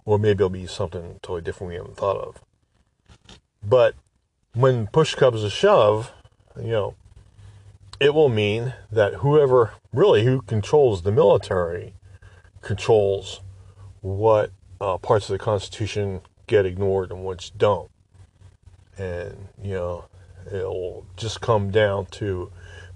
[0.05, 2.43] or maybe it'll be something totally different we haven't thought of.
[3.63, 3.95] But
[4.55, 6.13] when push comes to shove,
[6.57, 6.95] you know,
[8.01, 11.95] it will mean that whoever really who controls the military
[12.61, 13.41] controls
[14.01, 14.51] what
[14.81, 17.91] uh, parts of the Constitution get ignored and which don't.
[18.99, 20.05] And, you know,
[20.53, 22.51] it'll just come down to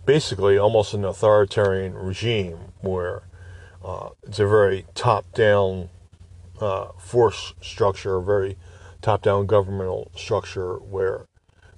[0.05, 3.23] basically almost an authoritarian regime where
[3.85, 5.89] uh, it's a very top down
[6.61, 8.57] uh, force structure, a very
[9.07, 11.29] top-down governmental structure where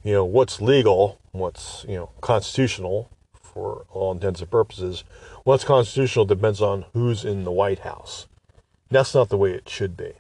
[0.02, 5.04] you know what's legal, what's you know constitutional for all intents and purposes.
[5.44, 8.28] What's constitutional depends on who's in the White House.
[8.90, 10.12] That's not the way it should be.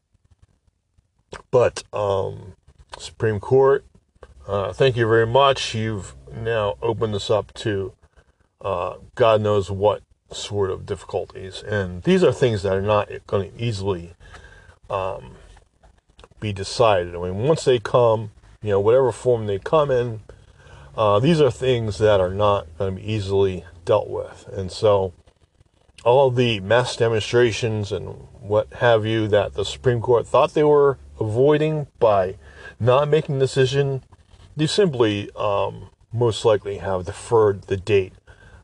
[1.50, 2.52] But um,
[2.98, 3.86] Supreme Court,
[4.46, 5.74] uh, thank you very much.
[5.74, 7.94] You've now opened this up to
[8.60, 13.50] uh, God knows what sort of difficulties, and these are things that are not going
[13.50, 14.12] to easily
[14.90, 15.37] um,
[16.40, 17.14] be decided.
[17.14, 18.30] I mean, once they come,
[18.62, 20.20] you know, whatever form they come in,
[20.96, 24.48] uh, these are things that are not going to be easily dealt with.
[24.52, 25.12] And so,
[26.04, 28.06] all the mass demonstrations and
[28.40, 32.36] what have you that the Supreme Court thought they were avoiding by
[32.80, 34.02] not making a decision,
[34.56, 38.12] they simply um, most likely have deferred the date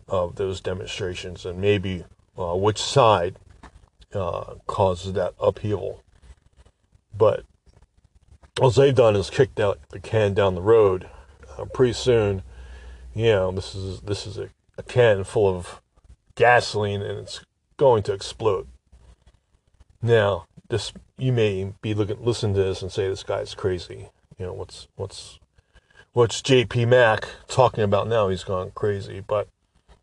[0.09, 2.05] of those demonstrations and maybe
[2.39, 3.37] uh, which side
[4.13, 6.03] uh, causes that upheaval.
[7.17, 7.45] But
[8.61, 11.09] all they've done is kicked out the can down the road.
[11.57, 12.43] Uh, pretty soon,
[13.15, 15.81] you know, this is this is a, a can full of
[16.35, 17.45] gasoline, and it's
[17.77, 18.67] going to explode.
[20.03, 24.11] Now, this you may be looking listen to this and say this guy's crazy.
[24.39, 25.39] You know what's what's
[26.13, 28.29] what's JP Mac talking about now?
[28.29, 29.21] He's gone crazy.
[29.21, 29.49] But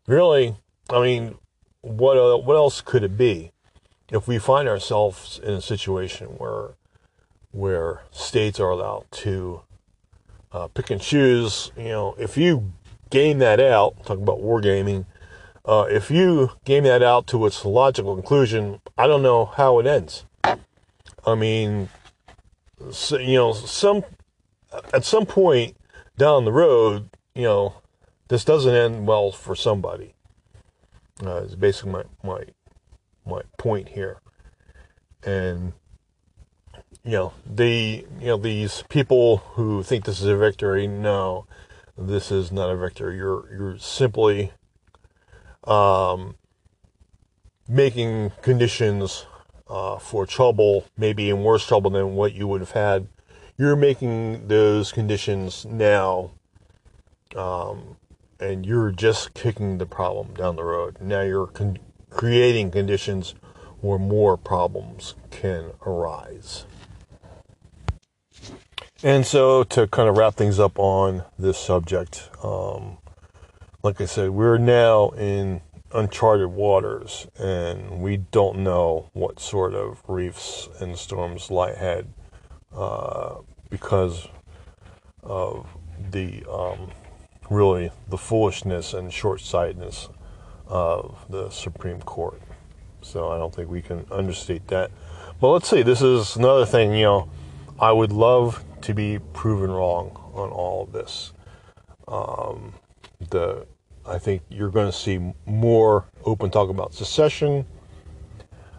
[0.06, 0.56] really,
[0.90, 1.36] I mean,
[1.80, 3.52] what uh, what else could it be?
[4.10, 6.72] If we find ourselves in a situation where
[7.52, 9.62] where states are allowed to
[10.52, 12.72] uh, pick and choose, you know, if you
[13.10, 15.06] game that out, talking about wargaming,
[15.64, 19.86] uh, if you game that out to its logical conclusion, I don't know how it
[19.86, 20.24] ends.
[21.24, 21.88] I mean,
[22.90, 24.02] so, you know, some
[24.92, 25.76] at some point
[26.16, 27.74] down the road, you know,
[28.28, 30.14] this doesn't end well for somebody.
[31.24, 32.44] Uh, is basically my my
[33.24, 34.20] my point here,
[35.22, 35.72] and
[37.04, 40.86] you know the you know these people who think this is a victory.
[40.86, 41.46] No,
[41.96, 43.16] this is not a victory.
[43.16, 44.52] You're you're simply
[45.64, 46.36] um,
[47.68, 49.26] making conditions
[49.68, 53.08] uh, for trouble, maybe in worse trouble than what you would have had.
[53.56, 56.30] You're making those conditions now,
[57.34, 57.96] um,
[58.38, 60.98] and you're just kicking the problem down the road.
[61.00, 61.78] Now you're con-
[62.10, 63.34] creating conditions
[63.80, 66.64] where more problems can arise.
[69.04, 72.98] And so, to kind of wrap things up on this subject, um,
[73.82, 75.60] like I said, we're now in
[75.92, 82.12] uncharted waters, and we don't know what sort of reefs and storms lie ahead
[82.72, 83.38] uh,
[83.70, 84.28] because
[85.24, 85.66] of
[86.12, 86.92] the um,
[87.50, 90.10] really the foolishness and short-sightedness
[90.68, 92.40] of the Supreme Court.
[93.00, 94.92] So I don't think we can understate that.
[95.40, 95.82] But let's see.
[95.82, 96.94] This is another thing.
[96.94, 97.30] You know,
[97.80, 101.32] I would love to be proven wrong on all of this.
[102.08, 102.74] Um,
[103.30, 103.66] the
[104.04, 107.66] I think you're going to see more open talk about secession.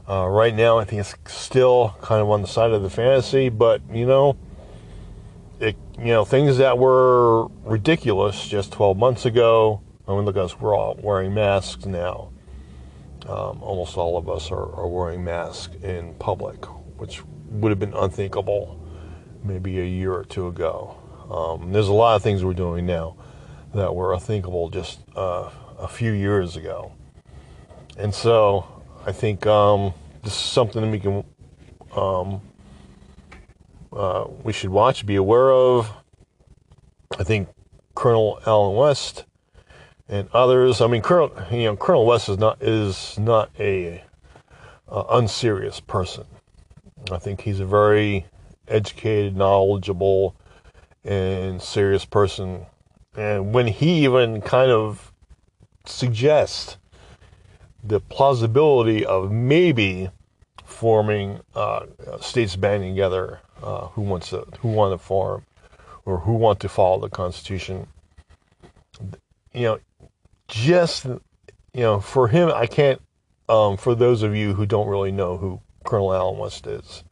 [0.08, 3.48] Uh, right now, I think it's still kind of on the side of the fantasy,
[3.48, 4.36] but you know,
[5.62, 9.82] it you know things that were ridiculous just 12 months ago.
[10.06, 12.32] I mean, look at us; we're all wearing masks now.
[13.26, 16.66] Um, almost all of us are, are wearing masks in public,
[16.98, 18.83] which would have been unthinkable
[19.44, 20.98] maybe a year or two ago.
[21.30, 23.16] Um, there's a lot of things we're doing now
[23.74, 26.92] that were unthinkable just uh, a few years ago.
[27.98, 28.66] And so
[29.06, 31.24] I think um, this is something that we can
[31.96, 32.42] um,
[33.92, 35.92] uh, we should watch, be aware of.
[37.20, 37.50] I think
[37.96, 39.26] Colonel Allen West
[40.08, 40.82] and others.
[40.82, 44.04] I mean, Colonel you know Colonel West is not is not a
[44.90, 46.26] uh, unserious person.
[47.12, 48.26] I think he's a very
[48.68, 50.36] educated, knowledgeable,
[51.04, 52.66] and serious person
[53.16, 55.12] and when he even kind of
[55.86, 56.78] suggests
[57.84, 60.10] the plausibility of maybe
[60.64, 61.86] forming uh,
[62.22, 65.46] states banding together uh, who wants to who want to form
[66.06, 67.88] or who want to follow the Constitution.
[69.54, 69.80] You know,
[70.48, 71.22] just you
[71.74, 73.02] know, for him, I can't.
[73.50, 77.04] Um, for those of you who don't really know who Colonel Allen West is,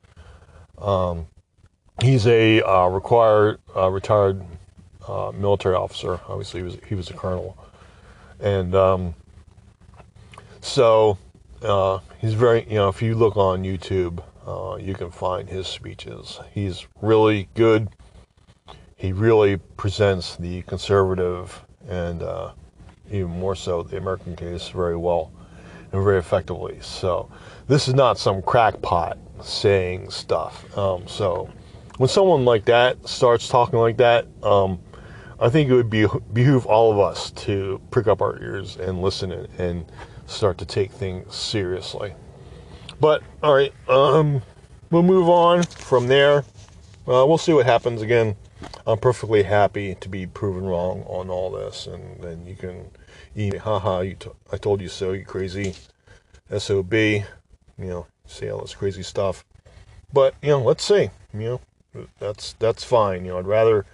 [0.78, 1.28] um,
[2.02, 4.41] he's a uh, required uh, retired
[5.08, 6.20] uh, military officer.
[6.28, 7.58] Obviously, he was he was a colonel,
[8.39, 9.14] and um,
[10.62, 11.18] so
[11.62, 12.64] uh, he's very.
[12.68, 16.39] You know, if you look on YouTube, uh, you can find his speeches.
[16.54, 17.89] He's really good.
[18.95, 22.52] He really presents the conservative and uh,
[23.10, 25.32] even more so the American case very well
[25.91, 26.78] and very effectively.
[26.82, 27.30] So
[27.68, 30.78] this is not some crackpot saying stuff.
[30.78, 31.49] Um, so
[32.02, 34.80] when someone like that starts talking like that, um,
[35.39, 39.04] I think it would be behoove all of us to prick up our ears and
[39.04, 39.91] listen and, and
[40.26, 42.16] start to take things seriously.
[42.99, 44.41] But all right, um,
[44.89, 46.39] we'll move on from there.
[47.08, 48.02] Uh, we'll see what happens.
[48.02, 48.36] Again,
[48.88, 52.89] I'm perfectly happy to be proven wrong on all this, and then you can
[53.38, 55.76] email, haha, you t- I told you so, you crazy
[56.58, 56.91] sob.
[56.95, 57.26] You
[57.78, 59.45] know, say all this crazy stuff.
[60.12, 61.12] But you know, let's see.
[61.32, 61.62] You know,
[62.20, 63.26] that's that's fine.
[63.26, 63.86] You know, I'd rather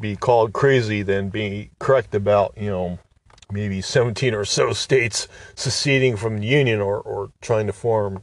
[0.00, 2.98] be called crazy than be correct about, you know,
[3.50, 8.22] maybe 17 or so states seceding from the Union or, or trying to form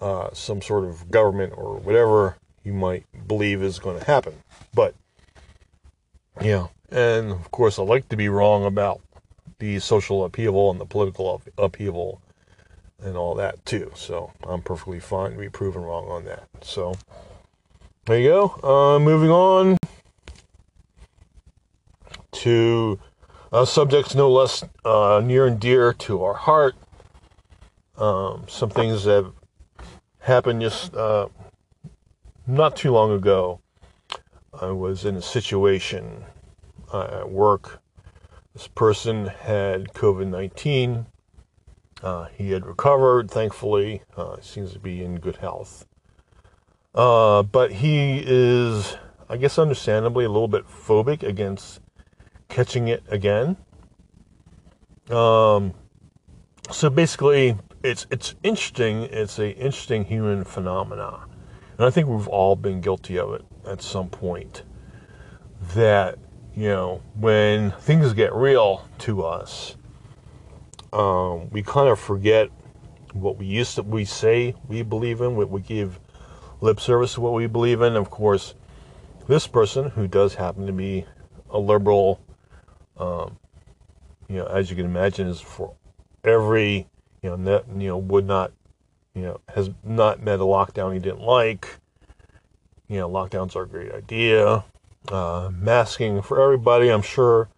[0.00, 4.34] uh, some sort of government or whatever you might believe is going to happen.
[4.72, 4.94] But,
[6.40, 9.00] yeah, and of course, I like to be wrong about
[9.58, 12.22] the social upheaval and the political upheaval
[13.02, 13.92] and all that too.
[13.94, 16.44] So I'm perfectly fine to be proven wrong on that.
[16.62, 16.94] So
[18.10, 18.58] there you go.
[18.64, 19.76] Uh, moving on
[22.32, 22.98] to
[23.52, 26.74] uh, subjects no less uh, near and dear to our heart.
[27.98, 29.30] um, some things that
[30.18, 31.28] happened just uh,
[32.48, 33.60] not too long ago.
[34.60, 36.24] I was in a situation
[36.92, 37.80] uh, at work.
[38.54, 41.06] This person had COVID 19.
[42.02, 44.02] Uh, he had recovered, thankfully.
[44.40, 45.86] Seems to be in good health.
[46.94, 48.96] Uh, but he is,
[49.28, 51.80] I guess, understandably a little bit phobic against
[52.48, 53.56] catching it again.
[55.08, 55.74] Um,
[56.70, 59.04] so basically, it's it's interesting.
[59.04, 61.20] It's a interesting human phenomena,
[61.78, 64.64] and I think we've all been guilty of it at some point.
[65.74, 66.18] That
[66.54, 69.76] you know, when things get real to us,
[70.92, 72.50] um, we kind of forget
[73.12, 76.00] what we used to we say we believe in, what we give
[76.60, 77.96] lip service to what we believe in.
[77.96, 78.54] Of course,
[79.28, 81.06] this person who does happen to be
[81.50, 82.20] a liberal,
[82.96, 83.38] um,
[84.28, 85.74] you know, as you can imagine, is for
[86.24, 86.86] every
[87.22, 88.52] you know, net, you know, would not,
[89.14, 91.78] you know, has not met a lockdown he didn't like.
[92.88, 94.64] You know, lockdowns are a great idea.
[95.08, 97.48] Uh, masking for everybody, I'm sure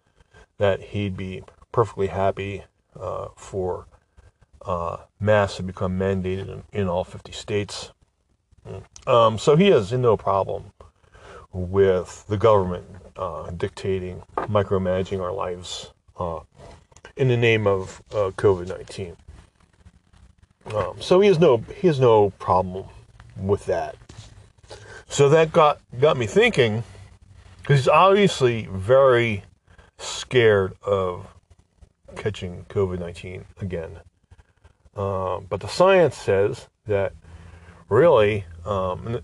[0.57, 2.63] that he'd be perfectly happy
[2.99, 3.87] uh, for
[4.65, 7.91] uh, masks to become mandated in, in all 50 states.
[9.05, 10.71] Um, so he has no problem
[11.51, 12.85] with the government
[13.17, 16.39] uh, dictating, micromanaging our lives uh,
[17.15, 19.15] in the name of uh, COVID 19.
[20.73, 22.85] Um, so he has no he has no problem
[23.37, 23.95] with that.
[25.07, 26.83] So that got got me thinking
[27.57, 29.43] because he's obviously very
[29.97, 31.27] scared of
[32.15, 33.99] catching COVID nineteen again.
[34.95, 37.13] Um, but the science says that
[37.93, 39.19] really, um,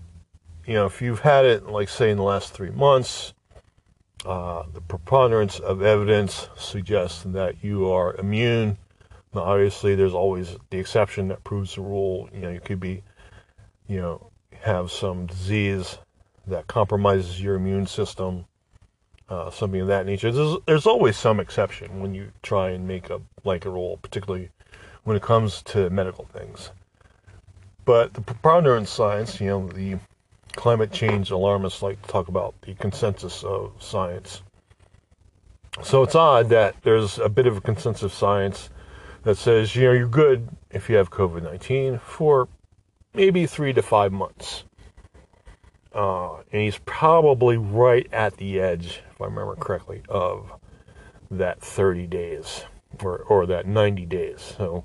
[0.66, 3.34] you know, if you've had it, like say in the last three months,
[4.24, 8.76] uh, the preponderance of evidence suggests that you are immune
[9.32, 12.28] now, obviously, there's always the exception that proves the rule.
[12.32, 13.02] You know, you could be,
[13.86, 15.98] you know, have some disease
[16.46, 18.46] that compromises your immune system,
[19.28, 20.32] uh, something of that nature.
[20.32, 24.50] There's, there's always some exception when you try and make a blanket rule, particularly
[25.04, 26.70] when it comes to medical things.
[27.90, 29.98] But the preponderance science, you know, the
[30.52, 34.42] climate change alarmists like to talk about the consensus of science.
[35.82, 38.70] So it's odd that there's a bit of a consensus of science
[39.24, 42.46] that says, you know, you're good if you have COVID 19 for
[43.12, 44.62] maybe three to five months.
[45.92, 50.52] Uh, and he's probably right at the edge, if I remember correctly, of
[51.28, 52.66] that 30 days
[53.02, 54.54] or, or that 90 days.
[54.56, 54.84] So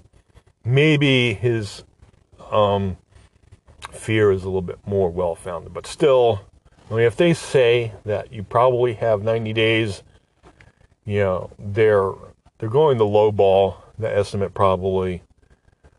[0.63, 1.83] maybe his
[2.51, 2.97] um,
[3.91, 5.73] fear is a little bit more well founded.
[5.73, 6.41] But still,
[6.89, 10.03] I mean, if they say that you probably have 90 days,
[11.05, 12.11] you know, they're
[12.57, 15.23] they're going the low ball the estimate probably.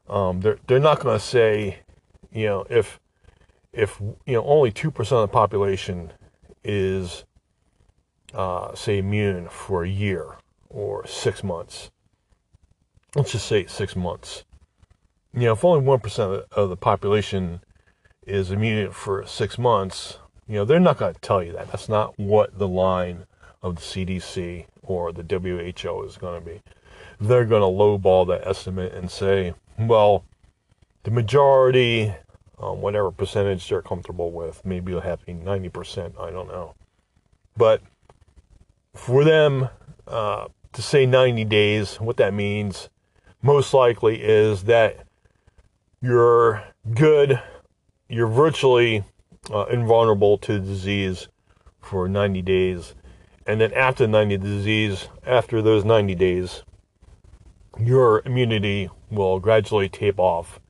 [0.08, 1.78] Um, they're they're not going to say,
[2.32, 3.00] you know, if
[3.72, 6.12] if you know only two percent of the population
[6.64, 7.24] is
[8.34, 10.36] uh, say immune for a year
[10.68, 11.90] or six months.
[13.14, 14.44] Let's just say six months.
[15.36, 17.60] You know, if only one percent of the population
[18.26, 20.18] is immune for six months,
[20.48, 21.70] you know, they're not going to tell you that.
[21.70, 23.26] That's not what the line
[23.62, 26.62] of the CDC or the WHO is going to be
[27.20, 30.24] they're going to lowball that estimate and say, well,
[31.04, 32.14] the majority,
[32.58, 36.74] um, whatever percentage they're comfortable with, maybe it'll have to be 90%, I don't know.
[37.56, 37.80] But
[38.94, 39.68] for them
[40.06, 42.88] uh, to say 90 days, what that means
[43.42, 45.05] most likely is that
[46.00, 46.62] you're
[46.94, 47.40] good,
[48.08, 49.04] you're virtually
[49.50, 51.28] uh, invulnerable to disease
[51.80, 52.94] for 90 days.
[53.46, 56.62] And then after 90 disease, after those 90 days,
[57.78, 60.60] your immunity will gradually tape off,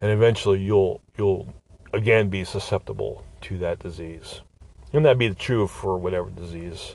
[0.00, 1.52] and eventually you'll you'll
[1.92, 4.40] again be susceptible to that disease.
[4.92, 6.94] And that'd be true for whatever disease,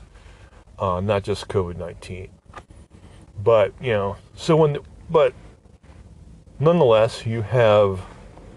[0.78, 2.30] uh, not just COVID nineteen.
[3.42, 4.78] But you know, so when
[5.08, 5.34] but
[6.58, 8.02] nonetheless, you have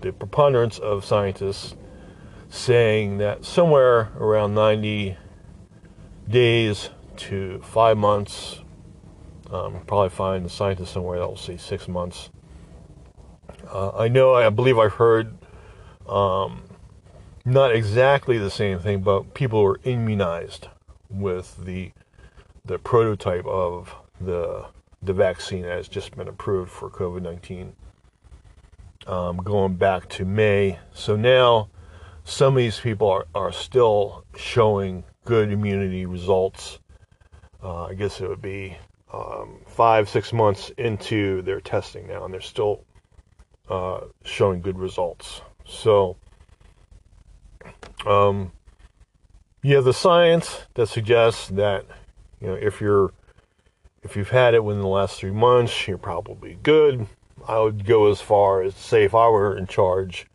[0.02, 1.76] the preponderance of scientists
[2.50, 5.18] saying that somewhere around 90
[6.30, 8.62] days to five months
[9.52, 12.30] um, probably find a scientist somewhere that will say six months.
[13.68, 15.36] Uh, I know, I believe I've heard
[16.08, 16.64] um,
[17.46, 20.68] not exactly the same thing, but people were immunized
[21.10, 21.92] with the
[22.66, 24.66] the prototype of the
[25.04, 27.76] the vaccine that has just been approved for COVID nineteen.
[29.08, 31.70] Um, going back to May, so now
[32.24, 36.80] some of these people are, are still showing good immunity results.
[37.64, 38.78] Uh, I guess it would be
[39.14, 42.84] um, five, six months into their testing now, and they're still
[43.70, 45.42] uh, showing good results.
[45.66, 46.18] So,
[48.06, 48.52] um,
[49.62, 51.86] you have the science that suggests that
[52.40, 53.14] you know if you're
[54.04, 57.08] if you've had it within the last three months, you're probably good.
[57.48, 60.28] I would go as far as say if I were in charge,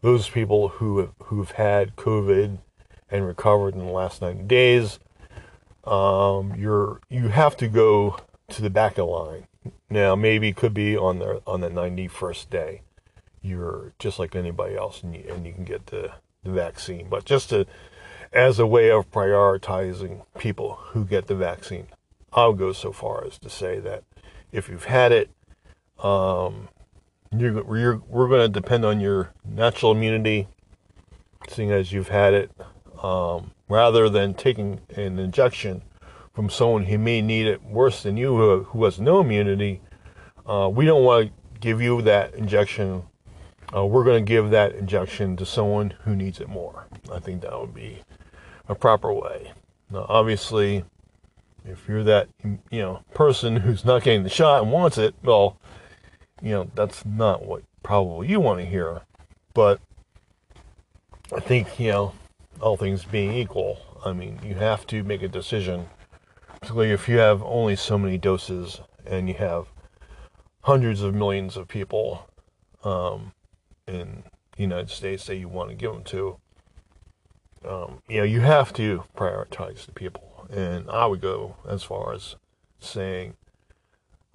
[0.00, 2.58] those people who who've had COVID
[3.10, 4.98] and recovered in the last 90 days,
[5.84, 9.46] um, you're you have to go to the back of the line.
[9.90, 12.82] Now, maybe it could be on the on the 91st day.
[13.42, 16.12] You're just like anybody else, and you, and you can get the,
[16.42, 17.08] the vaccine.
[17.08, 17.64] But just to,
[18.32, 21.86] as a way of prioritizing people who get the vaccine,
[22.32, 24.02] I'll go so far as to say that
[24.50, 25.30] if you've had it,
[26.06, 26.68] um,
[27.36, 30.46] you're, you're, we're going to depend on your natural immunity,
[31.48, 32.50] seeing as you've had it,
[33.02, 35.82] um, rather than taking an injection
[36.32, 39.80] from someone who may need it worse than you, who, who has no immunity.
[40.46, 43.02] Uh, we don't want to give you that injection.
[43.74, 46.86] Uh, we're going to give that injection to someone who needs it more.
[47.12, 48.02] I think that would be
[48.68, 49.52] a proper way.
[49.90, 50.84] Now, obviously,
[51.64, 55.58] if you're that you know person who's not getting the shot and wants it, well,
[56.42, 59.02] you know that's not what probably you want to hear.
[59.54, 59.80] But
[61.34, 62.12] I think you know
[62.60, 65.88] all things being equal, I mean you have to make a decision,
[66.60, 69.66] particularly if you have only so many doses and you have
[70.62, 72.28] hundreds of millions of people
[72.82, 73.32] um,
[73.86, 74.24] in
[74.56, 76.38] the United States that you want to give them to.
[77.64, 82.12] Um, you know, you have to prioritize the people and I would go as far
[82.12, 82.36] as
[82.78, 83.34] saying,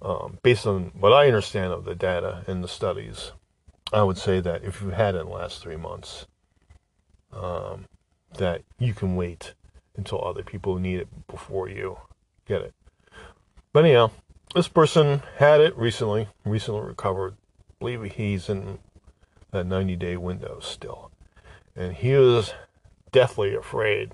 [0.02, 3.32] um, based on what I understand of the data and the studies,
[3.92, 6.26] I would say that if you've had it in the last three months,
[7.32, 7.86] um,
[8.38, 9.54] that you can wait
[9.96, 11.98] until other people need it before you
[12.46, 12.74] get it.
[13.72, 14.10] But anyhow,
[14.54, 17.34] this person had it recently, recently recovered.
[17.60, 18.78] I believe he's in
[19.52, 21.10] that 90 day window still.
[21.76, 22.52] And he was
[23.12, 24.12] deathly afraid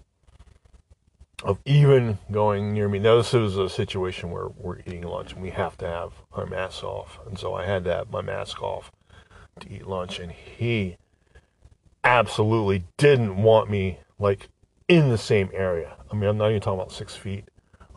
[1.44, 2.98] of even going near me.
[2.98, 6.46] Now, this is a situation where we're eating lunch and we have to have our
[6.46, 7.18] masks off.
[7.26, 8.90] And so I had to have my mask off
[9.60, 10.18] to eat lunch.
[10.18, 10.96] And he
[12.02, 14.48] absolutely didn't want me, like,
[14.88, 15.96] in the same area.
[16.10, 17.44] I mean, I'm not even talking about six feet.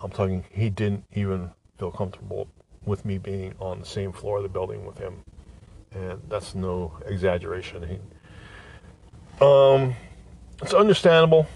[0.04, 2.48] I'm talking, he didn't even feel comfortable
[2.86, 5.24] with me being on the same floor of the building with him.
[5.94, 7.88] And that's no exaggeration.
[7.88, 9.96] He, um,
[10.62, 11.48] it's understandable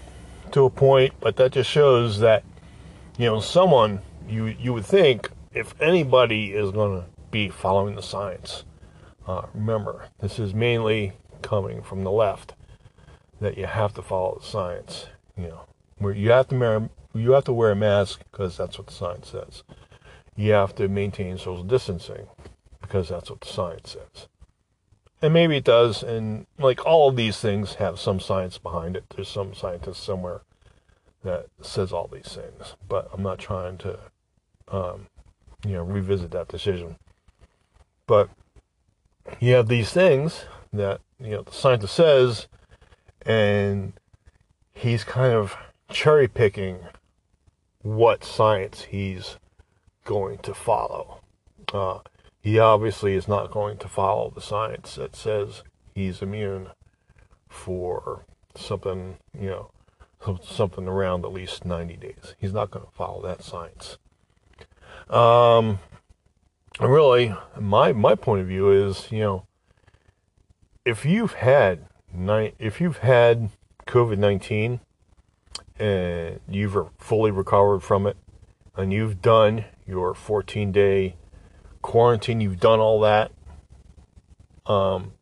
[0.56, 2.42] to a point, but that just shows that
[3.18, 8.02] you know someone you you would think if anybody is going to be following the
[8.02, 8.64] science.
[9.26, 12.54] Uh, remember, this is mainly coming from the left
[13.38, 15.08] that you have to follow the science.
[15.36, 15.60] You know,
[15.98, 18.94] where you have to wear you have to wear a mask because that's what the
[18.94, 19.62] science says.
[20.36, 22.28] You have to maintain social distancing
[22.80, 24.28] because that's what the science says.
[25.20, 29.04] And maybe it does, and like all of these things have some science behind it.
[29.14, 30.40] There's some scientist somewhere
[31.22, 33.98] that says all these things, but I'm not trying to,
[34.68, 35.08] um,
[35.64, 36.96] you know, revisit that decision.
[38.06, 38.30] But
[39.40, 42.46] you have these things that you know the scientist says,
[43.22, 43.94] and
[44.72, 45.56] he's kind of
[45.90, 46.78] cherry picking
[47.82, 49.38] what science he's
[50.04, 51.20] going to follow.
[51.72, 51.98] Uh,
[52.40, 55.62] he obviously is not going to follow the science that says
[55.94, 56.68] he's immune
[57.48, 59.70] for something, you know,
[60.42, 62.34] something around at least 90 days.
[62.38, 63.98] He's not going to follow that science.
[65.08, 65.78] Um,
[66.80, 69.46] really, my my point of view is, you know,
[70.84, 71.86] if you've had
[72.58, 73.50] if you've had
[73.86, 74.80] COVID 19
[75.78, 78.16] and you've fully recovered from it,
[78.76, 81.16] and you've done your 14 day
[81.82, 83.30] quarantine, you've done all that.
[84.66, 85.12] Um,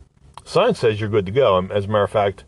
[0.44, 1.58] science says you're good to go.
[1.70, 2.44] As a matter of fact,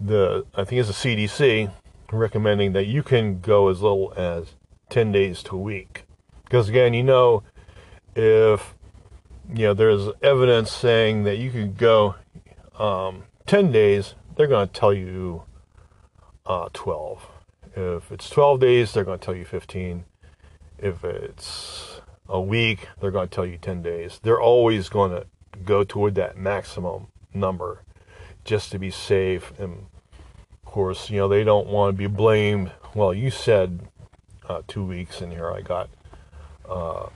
[0.00, 1.70] the I think it's the CDC
[2.12, 4.54] recommending that you can go as little as
[4.90, 6.04] 10 days to a week.
[6.44, 7.42] Because again, you know,
[8.14, 8.74] if
[9.52, 12.14] you know there's evidence saying that you could go
[12.78, 15.42] um, 10 days, they're going to tell you
[16.46, 17.26] uh, 12.
[17.76, 20.04] If it's 12 days, they're going to tell you 15.
[20.78, 24.20] If it's a week, they're going to tell you 10 days.
[24.22, 25.26] They're always going to
[25.64, 27.82] go toward that maximum number
[28.44, 29.52] just to be safe.
[29.58, 32.72] And of course, you know, they don't want to be blamed.
[32.94, 33.80] Well, you said
[34.48, 35.88] uh, two weeks, and here I got,
[36.68, 37.08] uh,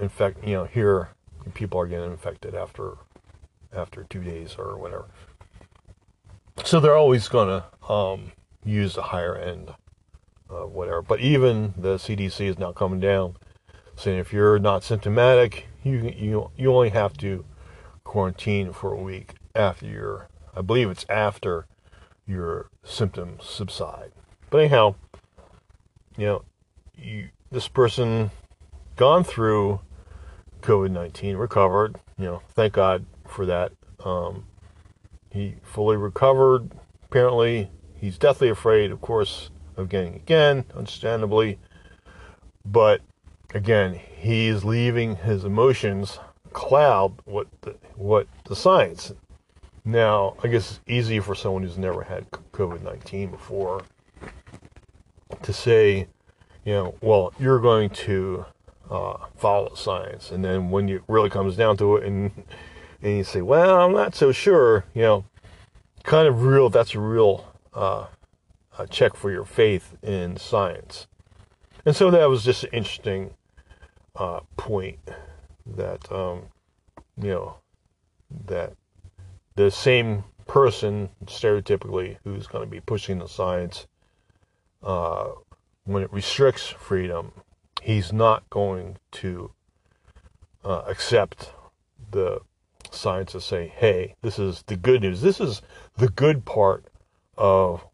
[0.00, 1.10] in fact, you know, here
[1.54, 2.94] people are getting infected after
[3.74, 5.06] after two days or whatever.
[6.64, 8.32] So they're always going to um,
[8.64, 9.74] use the higher end,
[10.50, 11.02] uh, whatever.
[11.02, 13.36] But even the CDC is now coming down
[13.96, 17.44] saying if you're not symptomatic, you you you only have to
[18.04, 21.66] quarantine for a week after your, I believe it's after
[22.26, 24.12] your symptoms subside.
[24.48, 24.94] But anyhow,
[26.16, 26.44] you know,
[26.96, 28.30] you, this person
[28.96, 29.80] gone through
[30.62, 33.72] COVID 19, recovered, you know, thank God for that.
[34.04, 34.46] Um,
[35.30, 36.72] he fully recovered.
[37.04, 41.58] Apparently, he's deathly afraid, of course, of getting again, understandably.
[42.64, 43.02] But
[43.54, 46.18] again, he's leaving his emotions
[46.52, 49.12] cloud what the, what the science.
[49.88, 53.84] Now, I guess it's easy for someone who's never had COVID 19 before
[55.42, 56.08] to say,
[56.64, 58.44] you know, well, you're going to
[58.90, 60.32] uh, follow science.
[60.32, 62.32] And then when it really comes down to it and,
[63.00, 65.24] and you say, well, I'm not so sure, you know,
[66.02, 68.06] kind of real, that's a real uh,
[68.76, 71.06] a check for your faith in science.
[71.84, 73.34] And so that was just an interesting
[74.16, 74.98] uh, point
[75.64, 76.46] that, um,
[77.16, 77.58] you know,
[78.46, 78.72] that
[79.56, 83.86] the same person, stereotypically, who's going to be pushing the science,
[84.82, 85.28] uh,
[85.84, 87.32] when it restricts freedom,
[87.82, 89.50] he's not going to
[90.64, 91.52] uh, accept
[92.10, 92.40] the
[92.90, 95.20] science to say, hey, this is the good news.
[95.20, 95.62] This is
[95.96, 96.86] the good part
[97.36, 97.84] of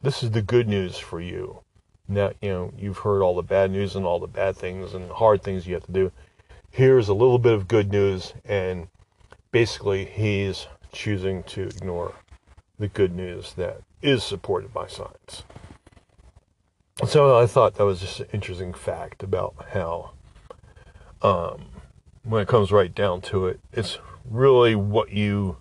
[0.00, 1.60] this is the good news for you.
[2.08, 5.10] Now, you know, you've heard all the bad news and all the bad things and
[5.10, 6.10] hard things you have to do.
[6.70, 8.88] Here's a little bit of good news, and
[9.52, 12.14] basically, he's choosing to ignore
[12.78, 15.44] the good news that is supported by science.
[17.06, 20.10] So I thought that was just an interesting fact about how,
[21.22, 21.66] um,
[22.22, 25.56] when it comes right down to it, it's really what you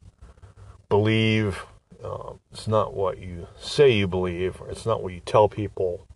[0.89, 1.65] believe
[2.03, 4.61] um, it's not what you say you believe.
[4.69, 6.07] It's not what you tell people.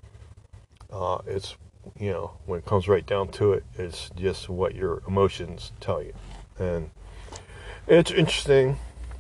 [0.92, 1.56] Uh, it's
[2.00, 6.02] you know when it comes right down to it, it's just what your emotions tell
[6.02, 6.14] you,
[6.58, 6.90] and
[7.88, 8.78] it's interesting,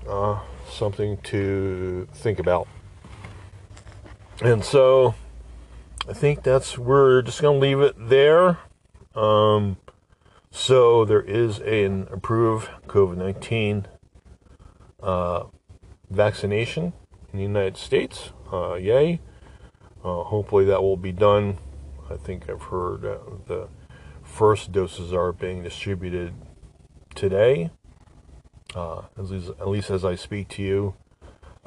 [0.07, 0.39] uh,
[0.69, 2.67] something to think about.
[4.41, 5.15] And so,
[6.07, 8.59] I think that's we're just gonna leave it there.
[9.15, 9.77] Um,
[10.51, 13.87] so there is an approved COVID nineteen.
[15.01, 15.43] Uh,
[16.09, 16.93] vaccination
[17.31, 18.31] in the United States.
[18.51, 19.19] Uh, yay.
[20.03, 21.57] Uh, hopefully that will be done.
[22.09, 23.67] I think I've heard uh, the
[24.23, 26.33] first doses are being distributed
[27.13, 27.71] today,
[28.76, 30.93] uh, at, least, at least as I speak to you.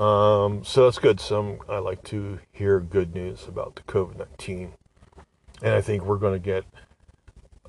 [0.03, 1.19] Um, so that's good.
[1.19, 4.75] Some I like to hear good news about the COVID nineteen,
[5.61, 6.65] and I think we're going to get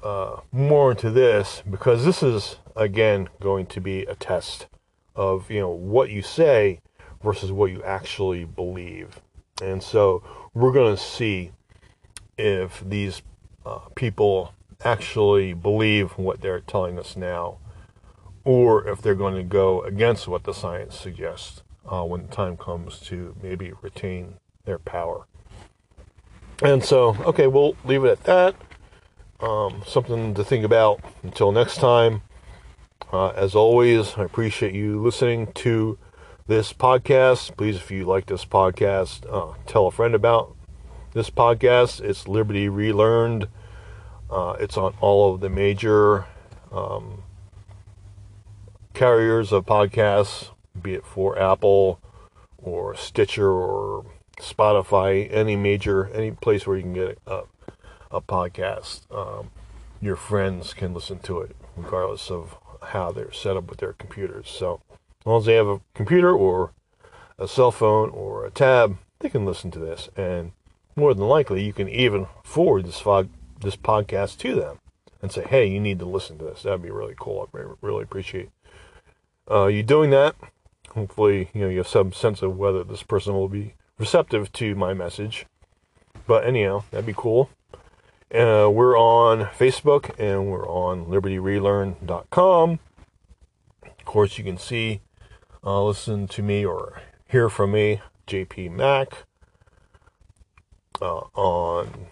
[0.03, 4.67] uh, more into this because this is again going to be a test
[5.15, 6.81] of you know what you say
[7.23, 9.19] versus what you actually believe.
[9.61, 10.23] And so
[10.53, 11.51] we're going to see
[12.37, 13.21] if these
[13.65, 14.53] uh, people
[14.85, 17.57] actually believe what they're telling us now,
[18.43, 21.61] or if they're going to go against what the science suggests
[21.91, 24.35] uh, when the time comes to maybe retain
[24.65, 25.25] their power.
[26.61, 28.55] And so, okay, we'll leave it at that.
[29.39, 32.21] Um, something to think about until next time.
[33.11, 35.97] Uh, as always, I appreciate you listening to
[36.47, 37.55] this podcast.
[37.55, 40.55] Please, if you like this podcast, uh, tell a friend about
[41.13, 42.01] this podcast.
[42.01, 43.47] It's Liberty Relearned.
[44.29, 46.25] Uh, it's on all of the major
[46.71, 47.23] um,
[48.93, 51.99] carriers of podcasts, be it for Apple
[52.57, 54.05] or Stitcher or
[54.39, 57.43] Spotify, any major, any place where you can get a,
[58.11, 59.01] a podcast.
[59.11, 59.51] Um,
[60.01, 64.49] your friends can listen to it, regardless of how they're set up with their computers.
[64.49, 66.71] So as long as they have a computer or
[67.37, 70.09] a cell phone or a tab, they can listen to this.
[70.15, 70.51] And
[70.95, 73.29] more than likely, you can even forward this fog,
[73.59, 74.79] this podcast to them
[75.21, 77.49] and say, "Hey, you need to listen to this." That'd be really cool.
[77.53, 78.49] I really appreciate
[79.49, 80.35] uh, you doing that.
[80.89, 84.75] Hopefully, you know you have some sense of whether this person will be receptive to
[84.75, 85.45] my message.
[86.25, 87.49] But anyhow, that'd be cool.
[88.33, 92.79] Uh, we're on Facebook and we're on libertyrelearn.com.
[93.83, 95.01] Of course, you can see,
[95.63, 99.25] uh, listen to me or hear from me, JP Mac,
[101.01, 102.07] uh, on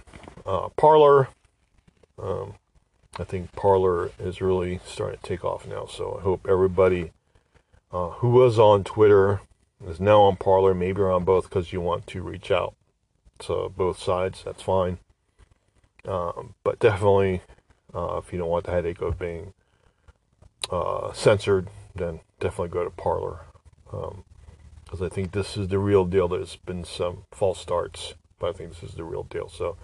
[0.46, 1.30] uh, Parler.
[2.18, 2.56] Um,
[3.20, 5.86] I think Parler is really starting to take off now.
[5.86, 7.12] So I hope everybody
[7.92, 9.42] uh, who was on Twitter
[9.86, 10.74] is now on Parler.
[10.74, 12.76] Maybe you're on both because you want to reach out
[13.40, 14.44] to both sides.
[14.44, 15.00] That's fine.
[16.06, 17.42] Um, but definitely,
[17.94, 19.54] uh, if you don't want the headache of being
[20.72, 23.42] uh, censored, then definitely go to Parler.
[23.86, 26.28] Because um, I think this is the real deal.
[26.28, 29.50] There's been some false starts, but I think this is the real deal.
[29.50, 29.78] So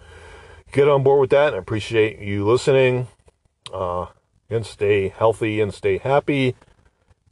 [0.72, 1.54] get on board with that.
[1.54, 3.08] I appreciate you listening.
[3.72, 4.06] Uh,
[4.50, 6.54] and stay healthy and stay happy.